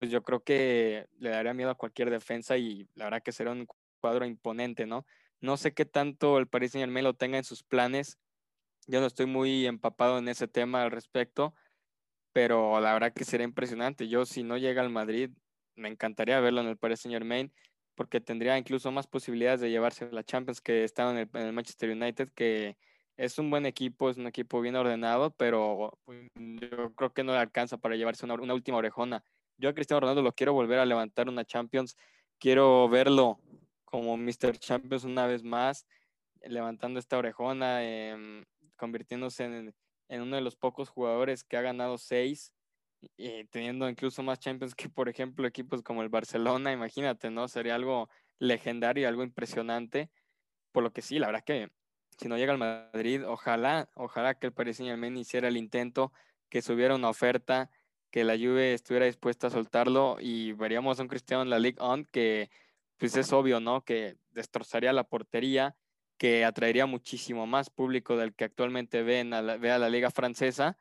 yo 0.10 0.24
creo 0.24 0.44
que 0.44 1.08
le 1.20 1.30
daría 1.30 1.54
miedo 1.54 1.70
a 1.70 1.76
cualquier 1.76 2.10
defensa 2.10 2.58
y 2.58 2.88
la 2.96 3.06
verdad 3.06 3.24
que 3.24 3.32
será 3.32 3.52
un 3.52 3.68
cuadro 4.00 4.26
imponente, 4.26 4.86
¿no? 4.86 5.06
No 5.42 5.58
sé 5.58 5.74
qué 5.74 5.86
tanto 5.86 6.38
el 6.38 6.48
Paris 6.48 6.72
Saint 6.72 6.84
Germain 6.84 7.04
lo 7.04 7.16
tenga 7.16 7.38
en 7.38 7.44
sus 7.44 7.64
planes. 7.64 8.18
Yo 8.88 9.00
no 9.00 9.08
estoy 9.08 9.26
muy 9.26 9.66
empapado 9.66 10.18
en 10.18 10.28
ese 10.28 10.48
tema 10.48 10.84
al 10.84 10.92
respecto, 10.92 11.54
pero 12.34 12.82
la 12.82 12.94
verdad 12.94 13.14
que 13.14 13.26
sería 13.26 13.46
impresionante. 13.46 14.08
Yo 14.10 14.26
si 14.26 14.44
no 14.44 14.58
llega 14.58 14.82
al 14.82 14.90
Madrid, 14.90 15.30
me 15.76 15.90
encantaría 15.90 16.40
verlo 16.40 16.62
en 16.62 16.68
el 16.68 16.78
Paris 16.78 17.02
Saint 17.02 17.14
Germain 17.14 17.52
porque 17.96 18.20
tendría 18.20 18.58
incluso 18.58 18.92
más 18.92 19.08
posibilidades 19.08 19.62
de 19.62 19.70
llevarse 19.70 20.12
la 20.12 20.24
Champions 20.24 20.62
que 20.62 20.84
estaba 20.84 21.12
en 21.12 21.30
el, 21.32 21.54
Manchester 21.54 21.92
United, 21.92 22.30
que 22.34 22.78
es 23.18 23.38
un 23.38 23.50
buen 23.52 23.66
equipo, 23.66 24.10
es 24.10 24.18
un 24.18 24.28
equipo 24.28 24.62
bien 24.62 24.76
ordenado, 24.76 25.32
pero 25.32 26.00
pues, 26.04 26.28
yo 26.36 26.94
creo 26.96 27.14
que 27.14 27.24
no 27.24 27.34
le 27.34 27.38
alcanza 27.38 27.78
para 27.78 27.96
llevarse 27.96 28.26
una, 28.26 28.54
última 28.54 28.78
orejona. 28.78 29.24
Yo 29.58 29.70
a 29.70 29.74
Cristiano 29.74 30.02
Ronaldo 30.02 30.24
lo 30.24 30.34
quiero 30.34 30.54
volver 30.54 30.80
a 30.80 30.86
levantar 30.86 31.30
una 31.30 31.46
Champions, 31.46 31.96
quiero 32.40 32.90
verlo 32.90 33.40
como 33.86 34.18
Mr. 34.18 34.58
Champions 34.58 35.04
una 35.04 35.28
vez 35.28 35.44
más, 35.44 35.86
levantando 36.42 37.00
esta 37.00 37.18
orejona, 37.20 37.84
em, 37.84 38.44
convirtiéndose 38.76 39.44
en, 39.46 39.74
en, 40.14 40.22
uno 40.22 40.36
de 40.36 40.42
los 40.42 40.56
pocos 40.56 40.90
jugadores 40.90 41.44
que 41.44 41.58
ha 41.58 41.62
ganado 41.62 41.98
seis 41.98 42.54
y 43.18 43.44
teniendo 43.46 43.90
incluso 43.90 44.24
más 44.24 44.40
Champions 44.40 44.76
que, 44.76 44.90
por 44.90 45.10
ejemplo, 45.10 45.46
equipos 45.48 45.82
como 45.84 46.04
el 46.04 46.10
Barcelona, 46.10 46.72
imagínate, 46.72 47.30
¿no? 47.30 47.48
Sería 47.48 47.76
algo 47.76 48.10
legendario, 48.40 49.08
algo 49.08 49.24
impresionante. 49.24 50.10
Por 50.72 50.84
lo 50.84 50.94
que 50.94 51.02
sí, 51.02 51.20
la 51.20 51.28
verdad 51.28 51.44
que 51.44 51.72
si 52.18 52.28
no 52.28 52.38
llega 52.38 52.54
al 52.54 52.60
Madrid, 52.60 53.26
ojalá, 53.26 53.90
ojalá 53.96 54.36
que 54.36 54.48
el 54.48 54.54
Paris 54.54 54.78
Saint-Germain 54.78 55.18
hiciera 55.18 55.48
el 55.48 55.58
intento, 55.58 56.14
que 56.50 56.62
subiera 56.62 56.96
una 56.96 57.10
oferta, 57.10 57.70
que 58.12 58.24
la 58.24 58.38
Juve 58.38 58.74
estuviera 58.74 59.06
dispuesta 59.08 59.48
a 59.48 59.50
soltarlo 59.50 60.18
y 60.20 60.54
veríamos 60.54 61.00
a 61.00 61.02
un 61.02 61.08
Cristiano 61.08 61.44
en 61.44 61.50
la 61.50 61.60
Ligue 61.60 61.82
1 61.82 62.06
que, 62.12 62.52
pues 62.98 63.16
es 63.18 63.34
obvio, 63.34 63.60
¿no? 63.60 63.84
Que 63.84 64.18
destrozaría 64.32 64.94
la 64.94 65.04
portería, 65.04 65.76
que 66.18 66.46
atraería 66.46 66.86
muchísimo 66.86 67.46
más 67.48 67.70
público 67.70 68.18
del 68.18 68.34
que 68.34 68.46
actualmente 68.46 69.04
ve, 69.04 69.22
a 69.22 69.42
la, 69.42 69.58
ve 69.58 69.72
a 69.72 69.80
la 69.80 69.90
Liga 69.90 70.12
Francesa 70.12 70.78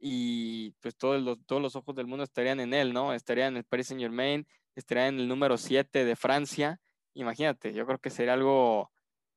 y 0.00 0.70
pues 0.80 0.96
todos 0.96 1.22
los, 1.22 1.38
todos 1.46 1.60
los 1.60 1.76
ojos 1.76 1.94
del 1.94 2.06
mundo 2.06 2.24
estarían 2.24 2.60
en 2.60 2.72
él, 2.72 2.92
¿no? 2.92 3.12
Estaría 3.12 3.46
en 3.46 3.56
el 3.56 3.64
Paris 3.64 3.88
Saint 3.88 4.00
Germain, 4.00 4.46
estaría 4.74 5.08
en 5.08 5.20
el 5.20 5.28
número 5.28 5.58
7 5.58 6.04
de 6.04 6.16
Francia. 6.16 6.80
Imagínate, 7.14 7.72
yo 7.74 7.86
creo 7.86 7.98
que 7.98 8.10
sería 8.10 8.32
algo, 8.32 8.90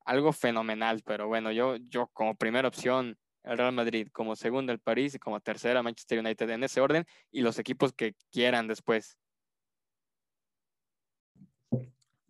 algo 0.06 0.32
fenomenal, 0.32 1.02
pero 1.06 1.28
bueno, 1.28 1.52
yo, 1.52 1.76
yo 1.76 2.08
como 2.14 2.36
primera 2.36 2.68
opción 2.68 3.18
el 3.44 3.58
Real 3.58 3.74
Madrid, 3.74 4.08
como 4.12 4.36
segunda 4.36 4.72
el 4.72 4.80
París 4.80 5.16
y 5.16 5.20
como 5.20 5.42
tercera 5.42 5.84
Manchester 5.84 6.20
United 6.20 6.50
en 6.50 6.64
ese 6.64 6.80
orden 6.80 7.06
y 7.30 7.42
los 7.42 7.60
equipos 7.60 7.92
que 7.92 8.16
quieran 8.32 8.68
después. 8.68 9.18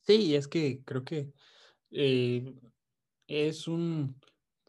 Sí, 0.02 0.36
es 0.36 0.48
que 0.48 0.82
creo 0.84 1.04
que 1.04 1.32
eh, 1.92 2.54
es 3.34 3.68
un, 3.68 4.16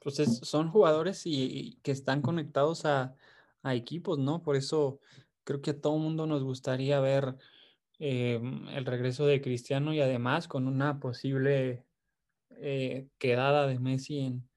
pues 0.02 0.16
son 0.42 0.70
jugadores 0.70 1.22
y, 1.26 1.78
que 1.82 1.92
están 1.92 2.22
conectados 2.22 2.84
a, 2.84 3.14
a 3.62 3.74
equipos, 3.74 4.18
¿no? 4.18 4.42
Por 4.42 4.56
eso 4.56 5.00
creo 5.44 5.60
que 5.60 5.70
a 5.70 5.80
todo 5.80 5.98
mundo 5.98 6.26
nos 6.26 6.42
gustaría 6.42 7.00
ver 7.00 7.36
eh, 7.98 8.40
el 8.74 8.84
regreso 8.84 9.26
de 9.26 9.40
Cristiano 9.40 9.94
y 9.94 10.00
además 10.00 10.48
con 10.48 10.66
una 10.66 11.00
posible 11.00 11.84
eh, 12.50 13.08
quedada 13.18 13.66
de 13.66 13.78
Messi 13.78 14.20
en, 14.20 14.48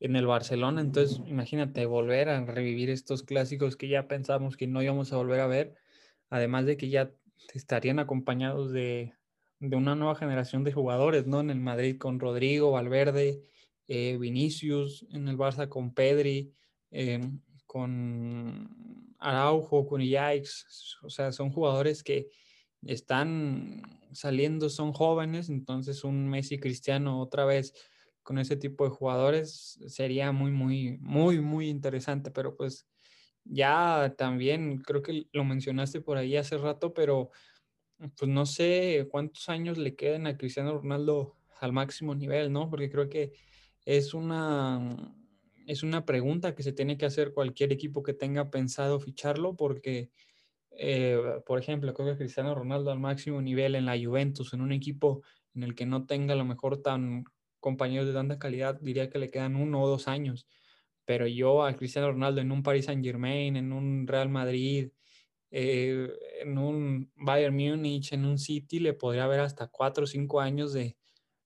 en 0.00 0.16
el 0.16 0.26
Barcelona. 0.26 0.80
Entonces, 0.80 1.20
imagínate 1.26 1.86
volver 1.86 2.28
a 2.28 2.44
revivir 2.44 2.90
estos 2.90 3.22
clásicos 3.22 3.76
que 3.76 3.88
ya 3.88 4.08
pensamos 4.08 4.56
que 4.56 4.66
no 4.66 4.82
íbamos 4.82 5.12
a 5.12 5.16
volver 5.16 5.40
a 5.40 5.46
ver, 5.46 5.74
además 6.30 6.66
de 6.66 6.76
que 6.76 6.88
ya 6.88 7.10
estarían 7.54 7.98
acompañados 7.98 8.72
de, 8.72 9.14
de 9.70 9.76
una 9.76 9.94
nueva 9.94 10.14
generación 10.14 10.64
de 10.64 10.72
jugadores, 10.72 11.26
¿no? 11.26 11.40
En 11.40 11.50
el 11.50 11.60
Madrid 11.60 11.98
con 11.98 12.20
Rodrigo, 12.20 12.72
Valverde, 12.72 13.42
eh, 13.86 14.16
Vinicius, 14.18 15.06
en 15.10 15.28
el 15.28 15.36
Barça 15.36 15.68
con 15.68 15.94
Pedri, 15.94 16.54
em, 16.90 17.40
con 17.66 18.68
Araujo, 19.18 19.86
con 19.86 20.00
Iaix, 20.00 20.98
o 21.02 21.10
sea, 21.10 21.32
son 21.32 21.50
jugadores 21.50 22.02
que 22.02 22.28
están 22.82 23.82
saliendo, 24.12 24.68
son 24.68 24.92
jóvenes, 24.92 25.48
entonces 25.48 26.04
un 26.04 26.28
Messi 26.28 26.58
Cristiano 26.58 27.20
otra 27.20 27.44
vez 27.44 27.74
con 28.22 28.38
ese 28.38 28.56
tipo 28.56 28.84
de 28.84 28.90
jugadores 28.90 29.78
sería 29.88 30.32
muy, 30.32 30.50
muy, 30.50 30.98
muy, 31.00 31.40
muy 31.40 31.68
interesante, 31.68 32.30
pero 32.30 32.56
pues 32.56 32.86
ya 33.44 34.14
también 34.16 34.78
creo 34.78 35.02
que 35.02 35.26
lo 35.32 35.44
mencionaste 35.44 36.00
por 36.00 36.16
ahí 36.16 36.36
hace 36.36 36.56
rato, 36.58 36.94
pero 36.94 37.30
pues 37.98 38.30
no 38.30 38.46
sé 38.46 39.06
cuántos 39.10 39.48
años 39.48 39.78
le 39.78 39.96
queden 39.96 40.26
a 40.26 40.36
Cristiano 40.36 40.78
Ronaldo 40.78 41.36
al 41.60 41.72
máximo 41.72 42.14
nivel, 42.14 42.52
¿no? 42.52 42.68
Porque 42.70 42.90
creo 42.90 43.08
que 43.08 43.32
es 43.84 44.14
una 44.14 45.14
es 45.66 45.82
una 45.82 46.04
pregunta 46.04 46.54
que 46.54 46.62
se 46.62 46.72
tiene 46.72 46.98
que 46.98 47.06
hacer 47.06 47.32
cualquier 47.32 47.72
equipo 47.72 48.02
que 48.02 48.12
tenga 48.14 48.50
pensado 48.50 49.00
ficharlo, 49.00 49.56
porque, 49.56 50.10
eh, 50.72 51.18
por 51.46 51.58
ejemplo, 51.58 51.94
creo 51.94 52.08
que 52.10 52.18
Cristiano 52.18 52.54
Ronaldo 52.54 52.90
al 52.90 53.00
máximo 53.00 53.40
nivel 53.42 53.74
en 53.74 53.86
la 53.86 53.96
Juventus, 53.98 54.52
en 54.54 54.60
un 54.60 54.72
equipo 54.72 55.22
en 55.54 55.62
el 55.62 55.74
que 55.74 55.86
no 55.86 56.06
tenga 56.06 56.34
a 56.34 56.36
lo 56.36 56.44
mejor 56.44 56.82
tan 56.82 57.24
compañeros 57.60 58.06
de 58.06 58.12
tanta 58.14 58.38
calidad, 58.38 58.78
diría 58.80 59.08
que 59.10 59.18
le 59.18 59.30
quedan 59.30 59.56
uno 59.56 59.82
o 59.82 59.88
dos 59.88 60.08
años. 60.08 60.46
Pero 61.06 61.26
yo 61.26 61.64
a 61.64 61.74
Cristiano 61.76 62.10
Ronaldo 62.12 62.40
en 62.40 62.52
un 62.52 62.62
Paris 62.62 62.86
Saint 62.86 63.04
Germain, 63.04 63.56
en 63.56 63.72
un 63.72 64.06
Real 64.06 64.28
Madrid, 64.28 64.90
eh, 65.56 66.08
en 66.40 66.58
un 66.58 67.12
Bayern 67.14 67.54
Múnich, 67.54 68.12
en 68.12 68.24
un 68.24 68.38
City, 68.38 68.80
le 68.80 68.92
podría 68.92 69.24
haber 69.24 69.38
hasta 69.38 69.68
cuatro 69.68 70.02
o 70.02 70.06
cinco 70.08 70.40
años 70.40 70.72
de, 70.72 70.96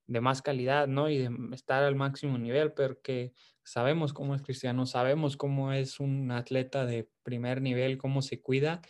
de 0.07 0.21
más 0.23 0.41
calidad, 0.41 0.89
¿no? 0.89 1.11
Y 1.11 1.19
de 1.19 1.31
estar 1.53 1.85
al 1.85 1.95
máximo 1.95 2.39
nivel, 2.39 2.73
pero 2.73 3.03
que 3.03 3.35
sabemos 3.63 4.15
cómo 4.15 4.35
es 4.35 4.41
Cristiano, 4.41 4.87
sabemos 4.87 5.37
cómo 5.37 5.75
es 5.75 6.01
un 6.01 6.31
atleta 6.31 6.87
de 6.87 7.11
primer 7.23 7.61
nivel, 7.61 7.99
cómo 7.99 8.23
se 8.23 8.41
cuida 8.41 8.81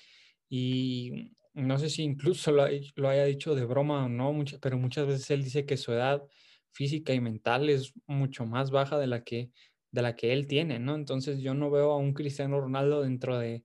y 0.48 1.33
no 1.52 1.78
sé 1.81 1.90
si 1.90 2.04
incluso 2.04 2.52
lo, 2.52 2.62
haya 2.62 3.24
dicho 3.24 3.57
de 3.57 3.64
broma 3.64 4.04
o 4.04 4.09
no, 4.09 4.33
pero 4.61 4.78
muchas 4.78 5.09
veces 5.09 5.28
él 5.33 5.42
dice 5.42 5.66
que 5.66 5.76
su 5.76 5.92
edad 5.92 6.22
física 6.70 7.12
y 7.12 7.20
mental 7.20 7.68
es 7.70 7.92
mucho 8.07 8.46
más 8.46 8.70
baja 8.70 8.98
de 8.98 9.09
la 9.09 9.24
que, 9.24 9.50
de 9.90 10.02
la 10.02 10.14
que 10.14 10.33
él 10.33 10.46
tiene, 10.46 10.78
¿no? 10.78 10.94
Entonces 10.94 11.40
yo 11.40 11.54
no 11.54 11.72
veo 11.72 11.90
a 11.90 11.96
un 11.96 12.14
Cristiano 12.14 12.61
Ronaldo 12.61 13.02
dentro 13.02 13.37
de 13.37 13.64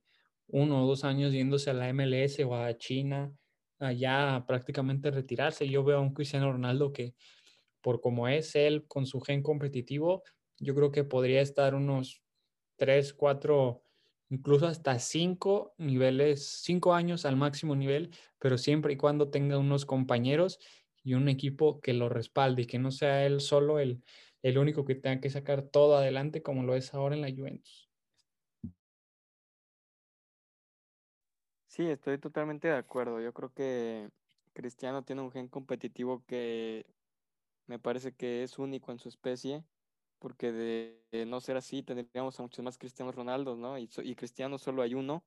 uno 0.54 0.84
o 0.84 0.86
dos 0.86 1.02
años 1.02 1.32
yéndose 1.32 1.70
a 1.70 1.74
la 1.74 1.88
MLS 1.88 2.44
o 2.44 2.54
a 2.54 2.76
China, 2.78 3.36
allá 3.80 4.44
prácticamente 4.46 5.10
retirarse. 5.10 5.68
Yo 5.68 5.82
veo 5.82 5.98
a 5.98 6.00
un 6.00 6.14
Cristiano 6.14 6.52
Ronaldo 6.52 6.92
que 6.92 7.14
por 7.80 8.00
como 8.00 8.28
es 8.28 8.54
él 8.54 8.86
con 8.86 9.04
su 9.06 9.20
gen 9.20 9.42
competitivo, 9.42 10.22
yo 10.58 10.76
creo 10.76 10.92
que 10.92 11.02
podría 11.02 11.40
estar 11.40 11.74
unos 11.74 12.22
tres, 12.76 13.12
cuatro, 13.14 13.82
incluso 14.30 14.68
hasta 14.68 14.98
cinco 15.00 15.74
niveles, 15.76 16.62
cinco 16.62 16.94
años 16.94 17.26
al 17.26 17.36
máximo 17.36 17.74
nivel, 17.74 18.10
pero 18.38 18.56
siempre 18.56 18.92
y 18.94 18.96
cuando 18.96 19.30
tenga 19.30 19.58
unos 19.58 19.84
compañeros 19.84 20.60
y 21.02 21.14
un 21.14 21.28
equipo 21.28 21.80
que 21.80 21.94
lo 21.94 22.08
respalde 22.08 22.62
y 22.62 22.66
que 22.66 22.78
no 22.78 22.92
sea 22.92 23.26
él 23.26 23.40
solo 23.40 23.80
el, 23.80 24.04
el 24.42 24.56
único 24.58 24.84
que 24.84 24.94
tenga 24.94 25.20
que 25.20 25.30
sacar 25.30 25.62
todo 25.62 25.96
adelante 25.96 26.42
como 26.42 26.62
lo 26.62 26.76
es 26.76 26.94
ahora 26.94 27.16
en 27.16 27.22
la 27.22 27.32
Juventus. 27.32 27.83
Sí, 31.74 31.90
estoy 31.90 32.18
totalmente 32.18 32.68
de 32.68 32.76
acuerdo. 32.76 33.20
Yo 33.20 33.32
creo 33.34 33.52
que 33.52 34.08
Cristiano 34.52 35.02
tiene 35.02 35.22
un 35.22 35.32
gen 35.32 35.48
competitivo 35.48 36.22
que 36.24 36.86
me 37.66 37.80
parece 37.80 38.14
que 38.14 38.44
es 38.44 38.60
único 38.60 38.92
en 38.92 39.00
su 39.00 39.08
especie 39.08 39.64
porque 40.20 40.52
de, 40.52 41.26
no 41.26 41.40
ser 41.40 41.56
así 41.56 41.82
tendríamos 41.82 42.38
a 42.38 42.44
muchos 42.44 42.64
más 42.64 42.78
Cristianos 42.78 43.16
Ronaldo, 43.16 43.56
¿no? 43.56 43.76
Y, 43.76 43.90
y 44.04 44.14
Cristiano 44.14 44.56
solo 44.58 44.82
hay 44.82 44.94
uno, 44.94 45.24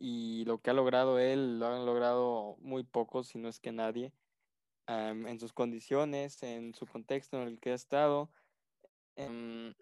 y 0.00 0.44
lo 0.44 0.58
que 0.60 0.70
ha 0.70 0.74
logrado 0.74 1.20
él 1.20 1.60
lo 1.60 1.68
han 1.68 1.86
logrado 1.86 2.56
muy 2.58 2.82
pocos, 2.82 3.28
si 3.28 3.38
no 3.38 3.48
es 3.48 3.60
que 3.60 3.70
nadie, 3.70 4.12
en 4.88 5.38
sus 5.38 5.52
condiciones, 5.52 6.42
en 6.42 6.74
su 6.74 6.86
contexto 6.86 7.40
en 7.40 7.46
el 7.46 7.60
que 7.60 7.70
ha 7.70 7.74
estado, 7.74 8.28
em, 9.14 9.72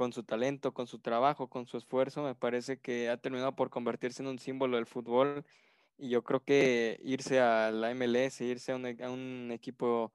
con 0.00 0.14
su 0.14 0.22
talento, 0.22 0.72
con 0.72 0.86
su 0.86 0.98
trabajo, 0.98 1.50
con 1.50 1.66
su 1.66 1.76
esfuerzo, 1.76 2.22
me 2.22 2.34
parece 2.34 2.78
que 2.78 3.10
ha 3.10 3.18
terminado 3.18 3.54
por 3.54 3.68
convertirse 3.68 4.22
en 4.22 4.28
un 4.28 4.38
símbolo 4.38 4.78
del 4.78 4.86
fútbol. 4.86 5.44
Y 5.98 6.08
yo 6.08 6.24
creo 6.24 6.42
que 6.42 6.98
irse 7.04 7.38
a 7.38 7.70
la 7.70 7.94
MLS, 7.94 8.40
irse 8.40 8.72
a 8.72 8.76
un, 8.76 8.86
a 8.86 9.10
un 9.10 9.50
equipo 9.52 10.10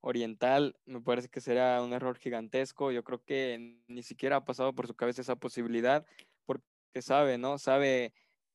oriental, 0.00 0.78
me 0.86 1.02
parece 1.02 1.28
que 1.28 1.42
será 1.42 1.82
un 1.82 1.92
error 1.92 2.16
gigantesco. 2.16 2.92
Yo 2.92 3.04
creo 3.04 3.22
que 3.22 3.78
ni 3.88 4.02
siquiera 4.02 4.36
ha 4.36 4.44
pasado 4.46 4.72
por 4.74 4.86
su 4.86 4.94
cabeza 4.94 5.20
esa 5.20 5.36
posibilidad, 5.36 6.06
porque 6.46 6.64
sabe, 7.02 7.36
¿no? 7.36 7.58
Sabe 7.58 8.14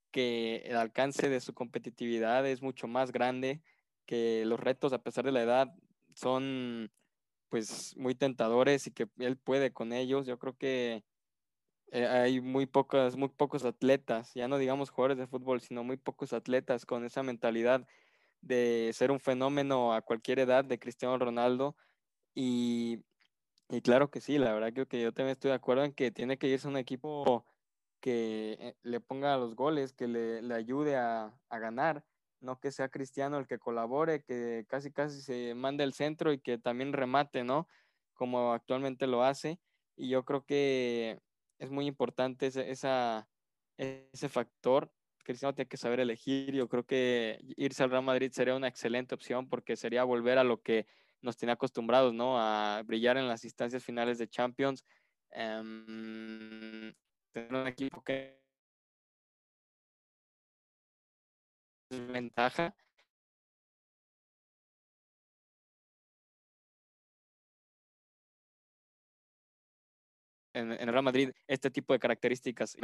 que 0.09 0.63
el 0.65 0.77
alcance 0.77 1.29
de 1.29 1.41
su 1.41 1.53
competitividad 1.53 2.47
es 2.47 2.63
mucho 2.63 2.87
más 2.87 3.11
grande, 3.11 3.61
que 4.07 4.45
los 4.47 4.59
retos, 4.59 4.93
a 4.93 5.03
pesar 5.03 5.25
de 5.25 5.31
la 5.31 5.43
edad, 5.43 5.75
son 6.15 6.91
pues 7.51 7.95
muy 7.97 8.15
tentadores 8.15 8.87
y 8.87 8.91
que 8.91 9.09
él 9.19 9.37
puede 9.37 9.73
con 9.73 9.91
ellos. 9.93 10.25
Yo 10.25 10.39
creo 10.39 10.55
que 10.57 11.03
eh, 11.91 12.07
hay 12.07 12.41
muy 12.41 12.65
pocos, 12.65 13.17
muy 13.17 13.29
pocos 13.29 13.65
atletas, 13.65 14.33
ya 14.33 14.47
no 14.47 14.57
digamos 14.57 14.89
jugadores 14.89 15.17
de 15.17 15.27
fútbol, 15.27 15.61
sino 15.61 15.83
muy 15.83 15.97
pocos 15.97 16.33
atletas 16.33 16.85
con 16.85 17.05
esa 17.05 17.23
mentalidad 17.23 17.85
de 18.41 18.91
ser 18.93 19.11
un 19.11 19.19
fenómeno 19.19 19.93
a 19.93 20.01
cualquier 20.01 20.39
edad 20.39 20.63
de 20.65 20.79
Cristiano 20.79 21.17
Ronaldo. 21.17 21.75
Y, 22.33 23.03
y 23.69 23.81
claro 23.81 24.09
que 24.09 24.21
sí, 24.21 24.37
la 24.37 24.53
verdad 24.53 24.73
creo 24.73 24.87
que 24.87 25.01
yo 25.01 25.13
también 25.13 25.33
estoy 25.33 25.49
de 25.49 25.55
acuerdo 25.55 25.83
en 25.83 25.93
que 25.93 26.11
tiene 26.11 26.37
que 26.37 26.47
irse 26.47 26.67
un 26.69 26.77
equipo 26.77 27.45
que 27.99 28.57
eh, 28.59 28.75
le 28.83 29.01
ponga 29.01 29.37
los 29.37 29.55
goles, 29.55 29.93
que 29.93 30.07
le, 30.07 30.41
le 30.41 30.55
ayude 30.55 30.95
a, 30.95 31.37
a, 31.49 31.59
ganar, 31.59 32.05
no 32.41 32.59
que 32.59 32.71
sea 32.71 32.89
Cristiano 32.89 33.37
el 33.37 33.47
que 33.47 33.59
colabore, 33.59 34.23
que 34.23 34.65
casi 34.67 34.91
casi 34.91 35.21
se 35.21 35.53
mande 35.55 35.83
el 35.83 35.93
centro 35.93 36.33
y 36.33 36.39
que 36.39 36.57
también 36.57 36.93
remate, 36.93 37.43
¿no? 37.43 37.67
Como 38.13 38.53
actualmente 38.53 39.07
lo 39.07 39.23
hace. 39.23 39.59
Y 39.95 40.09
yo 40.09 40.25
creo 40.25 40.45
que 40.45 41.19
es 41.59 41.69
muy 41.69 41.85
importante 41.85 42.47
ese, 42.47 42.69
ese 43.77 44.29
factor. 44.29 44.91
Cristiano 45.23 45.53
tiene 45.53 45.69
que 45.69 45.77
saber 45.77 45.99
elegir. 45.99 46.53
Yo 46.53 46.67
creo 46.67 46.85
que 46.85 47.39
irse 47.55 47.83
al 47.83 47.91
Real 47.91 48.03
Madrid 48.03 48.31
sería 48.31 48.55
una 48.55 48.67
excelente 48.67 49.15
opción 49.15 49.47
porque 49.47 49.75
sería 49.75 50.03
volver 50.03 50.37
a 50.39 50.43
lo 50.43 50.61
que 50.61 50.87
nos 51.21 51.37
tiene 51.37 51.51
acostumbrados, 51.51 52.13
¿no? 52.13 52.39
A 52.39 52.81
brillar 52.83 53.17
en 53.17 53.27
las 53.27 53.43
instancias 53.43 53.83
finales 53.83 54.17
de 54.17 54.27
Champions. 54.27 54.83
Um, 55.33 56.91
tener 57.31 57.53
un 57.53 57.67
equipo 57.67 58.03
que 58.03 58.40
ventaja 61.99 62.73
en, 70.53 70.71
el 70.71 70.87
Real 70.87 71.03
Madrid 71.03 71.31
este 71.47 71.69
tipo 71.69 71.93
de 71.93 71.99
características. 71.99 72.75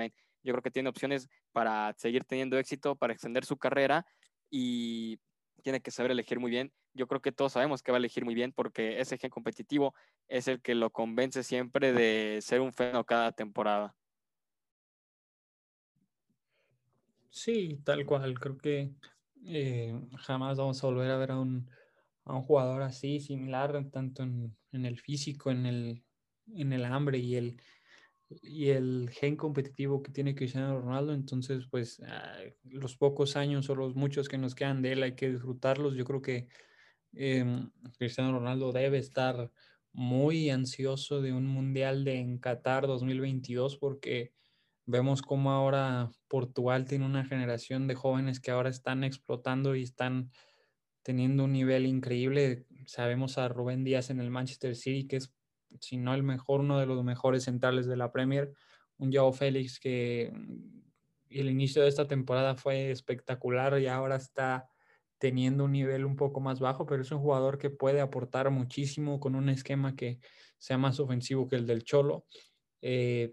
Yo 0.43 0.53
creo 0.53 0.61
que 0.61 0.71
tiene 0.71 0.89
opciones 0.89 1.27
para 1.51 1.93
seguir 1.97 2.23
teniendo 2.23 2.57
éxito, 2.57 2.95
para 2.95 3.13
extender 3.13 3.45
su 3.45 3.57
carrera 3.57 4.05
y 4.49 5.19
tiene 5.63 5.81
que 5.81 5.91
saber 5.91 6.11
elegir 6.11 6.39
muy 6.39 6.51
bien. 6.51 6.71
Yo 6.93 7.07
creo 7.07 7.21
que 7.21 7.31
todos 7.31 7.53
sabemos 7.53 7.81
que 7.81 7.91
va 7.91 7.97
a 7.97 7.99
elegir 7.99 8.25
muy 8.25 8.35
bien 8.35 8.51
porque 8.53 8.99
ese 8.99 9.17
gen 9.17 9.29
competitivo 9.29 9.93
es 10.27 10.47
el 10.47 10.61
que 10.61 10.75
lo 10.75 10.91
convence 10.91 11.43
siempre 11.43 11.93
de 11.93 12.39
ser 12.41 12.61
un 12.61 12.73
fenómeno 12.73 13.05
cada 13.05 13.31
temporada. 13.31 13.95
Sí, 17.29 17.81
tal 17.83 18.05
cual. 18.05 18.39
Creo 18.39 18.57
que 18.57 18.95
eh, 19.45 19.93
jamás 20.19 20.57
vamos 20.57 20.83
a 20.83 20.87
volver 20.87 21.11
a 21.11 21.17
ver 21.17 21.31
a 21.31 21.39
un, 21.39 21.69
a 22.25 22.35
un 22.35 22.41
jugador 22.43 22.81
así, 22.81 23.19
similar, 23.19 23.89
tanto 23.91 24.23
en, 24.23 24.57
en 24.71 24.85
el 24.85 24.99
físico, 24.99 25.51
en 25.51 25.65
el, 25.65 26.05
en 26.47 26.73
el 26.73 26.85
hambre 26.85 27.19
y 27.19 27.35
el, 27.35 27.61
y 28.29 28.69
el 28.69 29.09
gen 29.11 29.35
competitivo 29.37 30.03
que 30.03 30.11
tiene 30.11 30.35
Cristiano 30.35 30.79
Ronaldo. 30.81 31.13
Entonces, 31.13 31.67
pues 31.69 32.01
los 32.63 32.97
pocos 32.97 33.35
años 33.37 33.69
o 33.69 33.75
los 33.75 33.95
muchos 33.95 34.29
que 34.29 34.37
nos 34.37 34.55
quedan 34.55 34.81
de 34.81 34.93
él 34.93 35.03
hay 35.03 35.15
que 35.15 35.31
disfrutarlos. 35.31 35.95
Yo 35.95 36.05
creo 36.05 36.21
que 36.21 36.47
eh, 37.13 37.45
Cristiano 37.97 38.31
Ronaldo 38.37 38.71
debe 38.71 38.97
estar 38.97 39.51
muy 39.93 40.49
ansioso 40.49 41.21
de 41.21 41.33
un 41.33 41.47
mundial 41.47 42.03
de 42.03 42.19
en 42.19 42.37
Qatar 42.39 42.87
2022 42.87 43.77
porque 43.77 44.33
vemos 44.87 45.21
cómo 45.21 45.51
ahora 45.51 46.09
Portugal 46.27 46.85
tiene 46.85 47.05
una 47.05 47.25
generación 47.25 47.87
de 47.87 47.95
jóvenes 47.95 48.39
que 48.39 48.51
ahora 48.51 48.69
están 48.69 49.03
explotando 49.03 49.75
y 49.75 49.83
están 49.83 50.31
teniendo 51.03 51.43
un 51.43 51.51
nivel 51.51 51.85
increíble. 51.85 52.65
Sabemos 52.85 53.37
a 53.37 53.49
Rubén 53.49 53.83
Díaz 53.83 54.09
en 54.09 54.19
el 54.19 54.31
Manchester 54.31 54.75
City, 54.75 55.07
que 55.07 55.17
es 55.17 55.33
si 55.81 55.97
no 55.97 56.13
el 56.13 56.23
mejor, 56.23 56.61
uno 56.61 56.79
de 56.79 56.85
los 56.85 57.03
mejores 57.03 57.43
centrales 57.43 57.85
de 57.85 57.97
la 57.97 58.11
Premier. 58.11 58.51
Un 58.97 59.13
Joao 59.13 59.33
Félix 59.33 59.79
que 59.79 60.31
mm, 60.33 60.79
el 61.31 61.49
inicio 61.49 61.81
de 61.81 61.89
esta 61.89 62.07
temporada 62.07 62.55
fue 62.55 62.89
espectacular 62.89 63.79
y 63.79 63.87
ahora 63.87 64.15
está 64.15 64.69
teniendo 65.17 65.65
un 65.65 65.73
nivel 65.73 66.05
un 66.05 66.15
poco 66.15 66.39
más 66.39 66.59
bajo, 66.59 66.85
pero 66.85 67.01
es 67.01 67.11
un 67.11 67.19
jugador 67.19 67.57
que 67.57 67.69
puede 67.69 67.99
aportar 67.99 68.49
muchísimo 68.51 69.19
con 69.19 69.35
un 69.35 69.49
esquema 69.49 69.95
que 69.95 70.19
sea 70.57 70.77
más 70.77 70.99
ofensivo 70.99 71.47
que 71.47 71.57
el 71.57 71.67
del 71.67 71.83
Cholo. 71.83 72.25
Eh, 72.81 73.31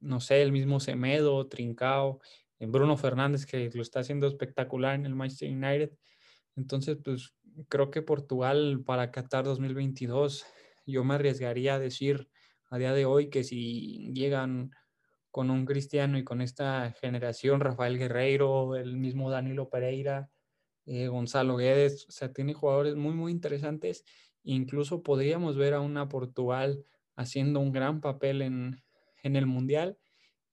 no 0.00 0.20
sé, 0.20 0.42
el 0.42 0.52
mismo 0.52 0.80
Semedo, 0.80 1.46
Trincao, 1.48 2.20
Bruno 2.60 2.96
Fernández, 2.96 3.46
que 3.46 3.70
lo 3.72 3.82
está 3.82 4.00
haciendo 4.00 4.26
espectacular 4.26 4.94
en 4.94 5.06
el 5.06 5.14
Manchester 5.14 5.50
United. 5.50 5.92
Entonces, 6.56 6.98
pues 7.02 7.34
creo 7.68 7.90
que 7.90 8.02
Portugal 8.02 8.82
para 8.84 9.10
Qatar 9.10 9.44
2022 9.44 10.46
yo 10.86 11.04
me 11.04 11.14
arriesgaría 11.14 11.74
a 11.74 11.78
decir 11.78 12.28
a 12.70 12.78
día 12.78 12.92
de 12.92 13.04
hoy 13.04 13.30
que 13.30 13.44
si 13.44 14.12
llegan 14.12 14.70
con 15.30 15.50
un 15.50 15.66
Cristiano 15.66 16.18
y 16.18 16.24
con 16.24 16.40
esta 16.40 16.92
generación, 17.00 17.60
Rafael 17.60 17.98
Guerreiro, 17.98 18.76
el 18.76 18.96
mismo 18.96 19.30
Danilo 19.30 19.68
Pereira, 19.68 20.30
eh, 20.86 21.08
Gonzalo 21.08 21.56
Guedes, 21.56 22.06
o 22.08 22.12
sea, 22.12 22.32
tiene 22.32 22.54
jugadores 22.54 22.96
muy, 22.96 23.14
muy 23.14 23.30
interesantes. 23.30 24.04
Incluso 24.42 25.02
podríamos 25.02 25.56
ver 25.56 25.74
a 25.74 25.80
una 25.80 26.08
Portugal 26.08 26.82
haciendo 27.14 27.60
un 27.60 27.72
gran 27.72 28.00
papel 28.00 28.42
en, 28.42 28.82
en 29.22 29.36
el 29.36 29.46
Mundial. 29.46 29.98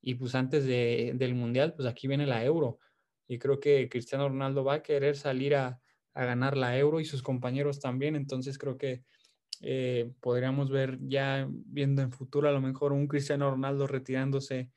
Y 0.01 0.15
pues 0.15 0.36
antes 0.36 0.65
de, 0.65 1.13
del 1.15 1.36
Mundial, 1.36 1.73
pues 1.75 1.88
aquí 1.88 2.08
viene 2.08 2.25
la 2.28 2.43
Euro. 2.43 2.80
Y 3.28 3.39
creo 3.39 3.60
que 3.60 3.89
Cristiano 3.89 4.30
Ronaldo 4.30 4.63
va 4.63 4.75
a 4.75 4.84
querer 4.84 5.15
salir 5.15 5.56
a, 5.56 5.82
a 6.13 6.25
ganar 6.25 6.58
la 6.58 6.78
Euro 6.78 6.99
y 6.99 7.06
sus 7.06 7.21
compañeros 7.21 7.80
también. 7.80 8.15
Entonces 8.15 8.58
creo 8.58 8.78
que 8.78 9.04
eh, 9.62 10.12
podríamos 10.21 10.69
ver 10.69 10.99
ya 11.01 11.47
viendo 11.49 12.01
en 12.01 12.12
futuro 12.12 12.49
a 12.49 12.51
lo 12.51 12.62
mejor 12.62 12.91
un 12.93 13.08
Cristiano 13.08 13.49
Ronaldo 13.49 13.88
retirándose 13.88 14.71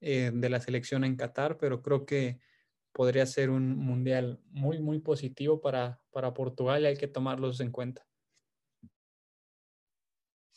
eh, 0.00 0.30
de 0.32 0.48
la 0.48 0.60
selección 0.60 1.04
en 1.04 1.16
Qatar, 1.16 1.58
pero 1.58 1.82
creo 1.82 2.06
que 2.06 2.40
podría 2.92 3.26
ser 3.26 3.50
un 3.50 3.76
mundial 3.76 4.40
muy, 4.50 4.80
muy 4.80 5.00
positivo 5.00 5.60
para, 5.60 6.00
para 6.10 6.34
Portugal 6.34 6.82
y 6.82 6.86
hay 6.86 6.96
que 6.96 7.08
tomarlos 7.08 7.60
en 7.60 7.70
cuenta. 7.70 8.06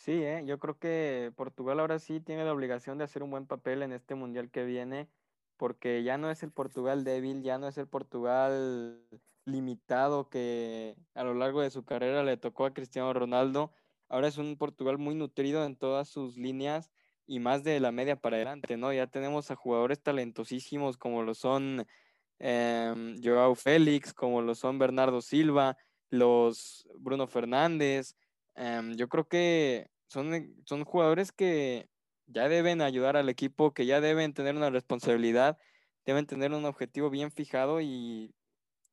Sí, 0.05 0.11
¿eh? 0.11 0.43
yo 0.45 0.59
creo 0.59 0.77
que 0.77 1.33
Portugal 1.35 1.79
ahora 1.79 1.97
sí 1.97 2.19
tiene 2.19 2.45
la 2.45 2.53
obligación 2.53 2.99
de 2.99 3.05
hacer 3.05 3.23
un 3.23 3.31
buen 3.31 3.47
papel 3.47 3.81
en 3.81 3.91
este 3.91 4.13
mundial 4.13 4.51
que 4.51 4.63
viene, 4.63 5.09
porque 5.57 6.03
ya 6.03 6.19
no 6.19 6.29
es 6.29 6.43
el 6.43 6.51
Portugal 6.51 7.03
débil, 7.03 7.41
ya 7.41 7.57
no 7.57 7.67
es 7.67 7.79
el 7.79 7.87
Portugal 7.87 9.01
limitado 9.45 10.29
que 10.29 10.95
a 11.15 11.23
lo 11.23 11.33
largo 11.33 11.61
de 11.61 11.71
su 11.71 11.85
carrera 11.85 12.23
le 12.23 12.37
tocó 12.37 12.65
a 12.67 12.73
Cristiano 12.75 13.11
Ronaldo. 13.13 13.73
Ahora 14.07 14.27
es 14.27 14.37
un 14.37 14.57
Portugal 14.57 14.99
muy 14.99 15.15
nutrido 15.15 15.65
en 15.65 15.75
todas 15.75 16.07
sus 16.07 16.37
líneas 16.37 16.91
y 17.25 17.39
más 17.39 17.63
de 17.63 17.79
la 17.79 17.91
media 17.91 18.15
para 18.15 18.35
adelante, 18.35 18.77
¿no? 18.77 18.93
Ya 18.93 19.07
tenemos 19.07 19.49
a 19.49 19.55
jugadores 19.55 20.03
talentosísimos 20.03 20.97
como 20.97 21.23
lo 21.23 21.33
son 21.33 21.87
eh, 22.37 23.15
Joao 23.23 23.55
Félix, 23.55 24.13
como 24.13 24.43
lo 24.43 24.53
son 24.53 24.77
Bernardo 24.77 25.23
Silva, 25.23 25.77
los 26.11 26.87
Bruno 26.99 27.25
Fernández. 27.25 28.15
Em, 28.53 28.95
yo 28.95 29.09
creo 29.09 29.27
que 29.27 29.94
son, 30.07 30.55
son 30.65 30.85
jugadores 30.85 31.31
que 31.31 31.89
ya 32.27 32.49
deben 32.49 32.81
ayudar 32.81 33.17
al 33.17 33.29
equipo, 33.29 33.73
que 33.73 33.85
ya 33.85 34.01
deben 34.01 34.33
tener 34.33 34.55
una 34.55 34.69
responsabilidad, 34.69 35.57
deben 36.05 36.25
tener 36.25 36.53
un 36.53 36.65
objetivo 36.65 37.09
bien 37.09 37.31
fijado 37.31 37.81
y 37.81 38.35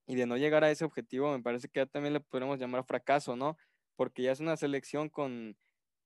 y 0.07 0.14
de 0.16 0.27
no 0.27 0.37
llegar 0.37 0.64
a 0.64 0.70
ese 0.70 0.85
objetivo, 0.85 1.33
me 1.33 1.42
parece 1.42 1.68
que 1.68 1.81
ya 1.81 1.87
también 1.87 2.12
le 2.14 2.20
podemos 2.20 2.59
llamar 2.59 2.85
fracaso, 2.85 3.37
¿no? 3.37 3.57
Porque 3.96 4.22
ya 4.22 4.33
es 4.33 4.40
una 4.40 4.57
selección 4.57 5.09
con, 5.09 5.57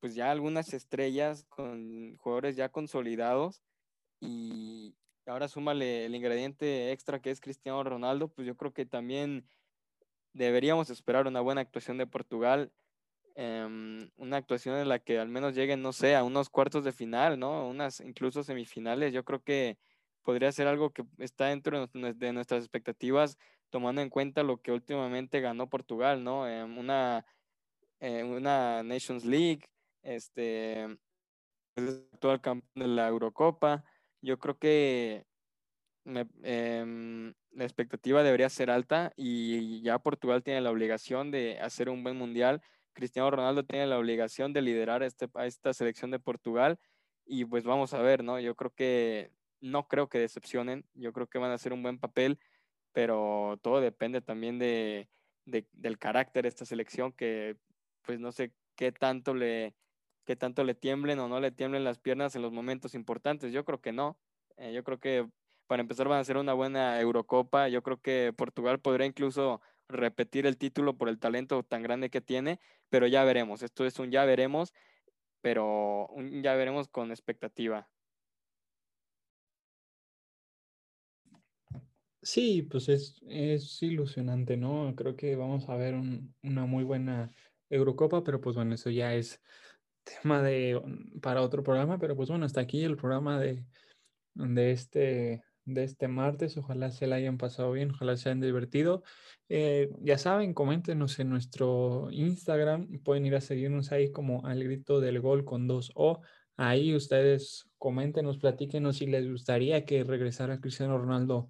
pues 0.00 0.14
ya 0.14 0.30
algunas 0.30 0.74
estrellas, 0.74 1.44
con 1.48 2.16
jugadores 2.18 2.56
ya 2.56 2.68
consolidados 2.68 3.62
y 4.20 4.94
ahora 5.26 5.48
súmale 5.48 6.06
el 6.06 6.14
ingrediente 6.14 6.92
extra 6.92 7.20
que 7.20 7.30
es 7.30 7.40
Cristiano 7.40 7.82
Ronaldo, 7.82 8.28
pues 8.28 8.46
yo 8.46 8.56
creo 8.56 8.72
que 8.72 8.86
también 8.86 9.48
deberíamos 10.32 10.90
esperar 10.90 11.26
una 11.26 11.40
buena 11.40 11.62
actuación 11.62 11.98
de 11.98 12.06
Portugal, 12.06 12.72
em, 13.36 14.10
una 14.16 14.38
actuación 14.38 14.76
en 14.76 14.88
la 14.88 14.98
que 14.98 15.18
al 15.18 15.28
menos 15.28 15.54
lleguen, 15.54 15.82
no 15.82 15.92
sé, 15.92 16.16
a 16.16 16.24
unos 16.24 16.50
cuartos 16.50 16.84
de 16.84 16.92
final, 16.92 17.38
¿no? 17.38 17.68
Unas 17.68 18.00
incluso 18.00 18.42
semifinales, 18.42 19.12
yo 19.12 19.24
creo 19.24 19.42
que 19.42 19.78
podría 20.22 20.50
ser 20.50 20.66
algo 20.66 20.90
que 20.90 21.04
está 21.18 21.46
dentro 21.46 21.86
de 21.86 22.32
nuestras 22.32 22.60
expectativas 22.64 23.38
tomando 23.70 24.00
en 24.02 24.10
cuenta 24.10 24.42
lo 24.42 24.60
que 24.60 24.72
últimamente 24.72 25.40
ganó 25.40 25.68
Portugal, 25.68 26.24
¿no? 26.24 26.48
En 26.48 26.78
una, 26.78 27.24
una 28.00 28.82
Nations 28.82 29.24
League, 29.24 29.62
este, 30.02 30.84
el 31.76 32.08
actual 32.12 32.40
campeón 32.40 32.88
de 32.88 32.88
la 32.88 33.08
Eurocopa. 33.08 33.84
Yo 34.22 34.38
creo 34.38 34.58
que 34.58 35.26
em, 36.04 37.34
la 37.50 37.64
expectativa 37.64 38.22
debería 38.22 38.48
ser 38.48 38.70
alta 38.70 39.12
y 39.16 39.82
ya 39.82 39.98
Portugal 39.98 40.42
tiene 40.42 40.60
la 40.60 40.70
obligación 40.70 41.30
de 41.30 41.58
hacer 41.60 41.88
un 41.88 42.02
buen 42.02 42.16
mundial. 42.16 42.62
Cristiano 42.96 43.30
Ronaldo 43.30 43.64
tiene 43.64 43.86
la 43.86 43.98
obligación 43.98 44.52
de 44.52 44.62
liderar 44.62 45.04
este, 45.04 45.28
a 45.34 45.46
esta 45.46 45.72
selección 45.72 46.10
de 46.10 46.18
Portugal 46.18 46.80
y 47.24 47.44
pues 47.44 47.62
vamos 47.64 47.94
a 47.94 48.00
ver, 48.00 48.24
¿no? 48.24 48.40
Yo 48.40 48.56
creo 48.56 48.72
que 48.74 49.30
no 49.60 49.86
creo 49.86 50.08
que 50.08 50.18
decepcionen, 50.18 50.84
yo 50.94 51.12
creo 51.12 51.28
que 51.28 51.38
van 51.38 51.52
a 51.52 51.54
hacer 51.54 51.72
un 51.72 51.82
buen 51.82 51.98
papel 51.98 52.40
pero 52.96 53.58
todo 53.60 53.82
depende 53.82 54.22
también 54.22 54.58
de, 54.58 55.10
del 55.44 55.98
carácter 55.98 56.44
de 56.44 56.48
esta 56.48 56.64
selección 56.64 57.12
que 57.12 57.58
pues 58.00 58.18
no 58.18 58.32
sé 58.32 58.54
qué 58.74 58.90
tanto 58.90 59.34
le, 59.34 59.74
que 60.24 60.34
tanto 60.34 60.64
le 60.64 60.74
tiemblen 60.74 61.18
o 61.18 61.28
no 61.28 61.38
le 61.38 61.50
tiemblen 61.50 61.84
las 61.84 61.98
piernas 61.98 62.34
en 62.36 62.40
los 62.40 62.52
momentos 62.52 62.94
importantes. 62.94 63.52
Yo 63.52 63.66
creo 63.66 63.82
que 63.82 63.92
no. 63.92 64.18
Eh, 64.56 64.72
yo 64.72 64.82
creo 64.82 64.98
que 64.98 65.28
para 65.66 65.82
empezar 65.82 66.08
van 66.08 66.20
a 66.20 66.24
ser 66.24 66.38
una 66.38 66.54
buena 66.54 66.98
Eurocopa. 66.98 67.68
Yo 67.68 67.82
creo 67.82 68.00
que 68.00 68.32
Portugal 68.34 68.80
podría 68.80 69.06
incluso 69.06 69.60
repetir 69.88 70.46
el 70.46 70.58
título 70.58 70.96
por 70.96 71.08
el 71.08 71.18
talento 71.18 71.62
tan 71.62 71.82
grande 71.82 72.10
que 72.10 72.20
tiene, 72.20 72.60
pero 72.88 73.06
ya 73.06 73.24
veremos. 73.24 73.62
Esto 73.62 73.84
es 73.86 73.98
un 73.98 74.10
ya 74.10 74.24
veremos, 74.24 74.72
pero 75.40 76.08
un 76.08 76.42
ya 76.42 76.54
veremos 76.54 76.88
con 76.88 77.10
expectativa. 77.10 77.88
Sí, 82.22 82.62
pues 82.62 82.88
es, 82.88 83.20
es 83.28 83.80
ilusionante, 83.82 84.56
¿no? 84.56 84.92
Creo 84.96 85.14
que 85.14 85.36
vamos 85.36 85.68
a 85.68 85.76
ver 85.76 85.94
una 86.42 86.66
muy 86.66 86.82
buena 86.82 87.32
Eurocopa, 87.70 88.24
pero 88.24 88.40
pues 88.40 88.56
bueno, 88.56 88.74
eso 88.74 88.90
ya 88.90 89.14
es 89.14 89.40
tema 90.02 90.42
de 90.42 90.80
para 91.22 91.42
otro 91.42 91.62
programa, 91.62 91.98
pero 91.98 92.16
pues 92.16 92.28
bueno, 92.28 92.44
hasta 92.44 92.60
aquí 92.60 92.82
el 92.82 92.96
programa 92.96 93.38
de, 93.38 93.64
de 94.34 94.72
este 94.72 95.44
de 95.66 95.84
este 95.84 96.08
martes. 96.08 96.56
Ojalá 96.56 96.90
se 96.90 97.06
la 97.06 97.16
hayan 97.16 97.36
pasado 97.36 97.72
bien, 97.72 97.90
ojalá 97.90 98.16
se 98.16 98.30
hayan 98.30 98.40
divertido. 98.40 99.02
Eh, 99.48 99.90
ya 100.00 100.16
saben, 100.16 100.54
coméntenos 100.54 101.18
en 101.18 101.28
nuestro 101.28 102.08
Instagram. 102.10 103.00
Pueden 103.02 103.26
ir 103.26 103.34
a 103.36 103.40
seguirnos 103.40 103.92
ahí 103.92 104.10
como 104.10 104.46
al 104.46 104.64
grito 104.64 105.00
del 105.00 105.20
gol 105.20 105.44
con 105.44 105.66
dos 105.66 105.92
O. 105.94 106.22
Ahí 106.56 106.94
ustedes 106.94 107.68
coméntenos, 107.78 108.38
platíquenos 108.38 108.96
si 108.96 109.06
les 109.06 109.28
gustaría 109.30 109.84
que 109.84 110.04
regresara 110.04 110.60
Cristiano 110.60 110.96
Ronaldo 110.96 111.48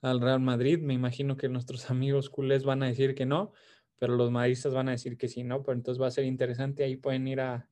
al 0.00 0.20
Real 0.20 0.40
Madrid. 0.40 0.78
Me 0.80 0.94
imagino 0.94 1.36
que 1.36 1.48
nuestros 1.48 1.90
amigos 1.90 2.30
culés 2.30 2.64
van 2.64 2.82
a 2.82 2.86
decir 2.86 3.14
que 3.14 3.26
no, 3.26 3.52
pero 3.98 4.16
los 4.16 4.30
madridistas 4.30 4.72
van 4.72 4.88
a 4.88 4.92
decir 4.92 5.18
que 5.18 5.28
sí, 5.28 5.44
¿no? 5.44 5.62
Pero 5.62 5.76
entonces 5.76 6.00
va 6.00 6.06
a 6.06 6.12
ser 6.12 6.24
interesante. 6.24 6.84
Ahí 6.84 6.96
pueden 6.96 7.26
ir 7.26 7.40
a, 7.40 7.68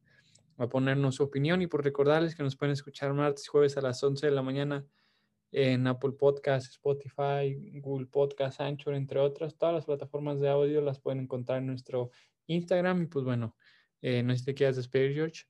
a 0.58 0.68
ponernos 0.68 1.14
su 1.14 1.22
opinión 1.22 1.62
y 1.62 1.68
por 1.68 1.84
recordarles 1.84 2.34
que 2.34 2.42
nos 2.42 2.56
pueden 2.56 2.72
escuchar 2.72 3.14
martes 3.14 3.48
jueves 3.48 3.76
a 3.76 3.80
las 3.80 4.02
11 4.02 4.26
de 4.26 4.32
la 4.32 4.42
mañana 4.42 4.84
en 5.56 5.86
Apple 5.86 6.12
Podcast, 6.12 6.70
Spotify, 6.70 7.80
Google 7.80 8.06
Podcast, 8.08 8.60
Anchor, 8.60 8.92
entre 8.92 9.18
otras. 9.18 9.56
Todas 9.56 9.74
las 9.74 9.86
plataformas 9.86 10.38
de 10.38 10.50
audio 10.50 10.82
las 10.82 11.00
pueden 11.00 11.20
encontrar 11.20 11.58
en 11.58 11.66
nuestro 11.66 12.10
Instagram. 12.46 13.04
Y 13.04 13.06
pues 13.06 13.24
bueno, 13.24 13.56
eh, 14.02 14.22
no 14.22 14.34
sé 14.34 14.40
si 14.40 14.44
te 14.44 14.54
quieras 14.54 14.76
despedir, 14.76 15.14
George. 15.14 15.44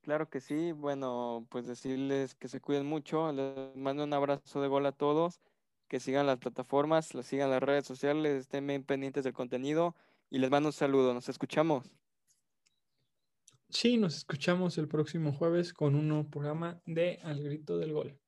Claro 0.00 0.30
que 0.30 0.40
sí. 0.40 0.72
Bueno, 0.72 1.46
pues 1.50 1.66
decirles 1.66 2.34
que 2.34 2.48
se 2.48 2.62
cuiden 2.62 2.86
mucho. 2.86 3.30
Les 3.32 3.76
mando 3.76 4.04
un 4.04 4.14
abrazo 4.14 4.62
de 4.62 4.68
gol 4.68 4.86
a 4.86 4.92
todos. 4.92 5.42
Que 5.86 6.00
sigan 6.00 6.26
las 6.26 6.38
plataformas, 6.38 7.12
las 7.12 7.26
sigan 7.26 7.50
las 7.50 7.62
redes 7.62 7.84
sociales, 7.84 8.40
estén 8.40 8.66
bien 8.66 8.82
pendientes 8.82 9.24
del 9.24 9.34
contenido. 9.34 9.94
Y 10.30 10.38
les 10.38 10.50
mando 10.50 10.70
un 10.70 10.72
saludo. 10.72 11.12
Nos 11.12 11.28
escuchamos. 11.28 11.99
Sí, 13.70 13.96
nos 13.96 14.16
escuchamos 14.16 14.78
el 14.78 14.86
próximo 14.86 15.32
jueves 15.32 15.72
con 15.72 15.94
un 15.94 16.08
nuevo 16.08 16.28
programa 16.28 16.80
de 16.86 17.18
Al 17.22 17.42
Grito 17.42 17.78
del 17.78 17.92
Gol. 17.92 18.18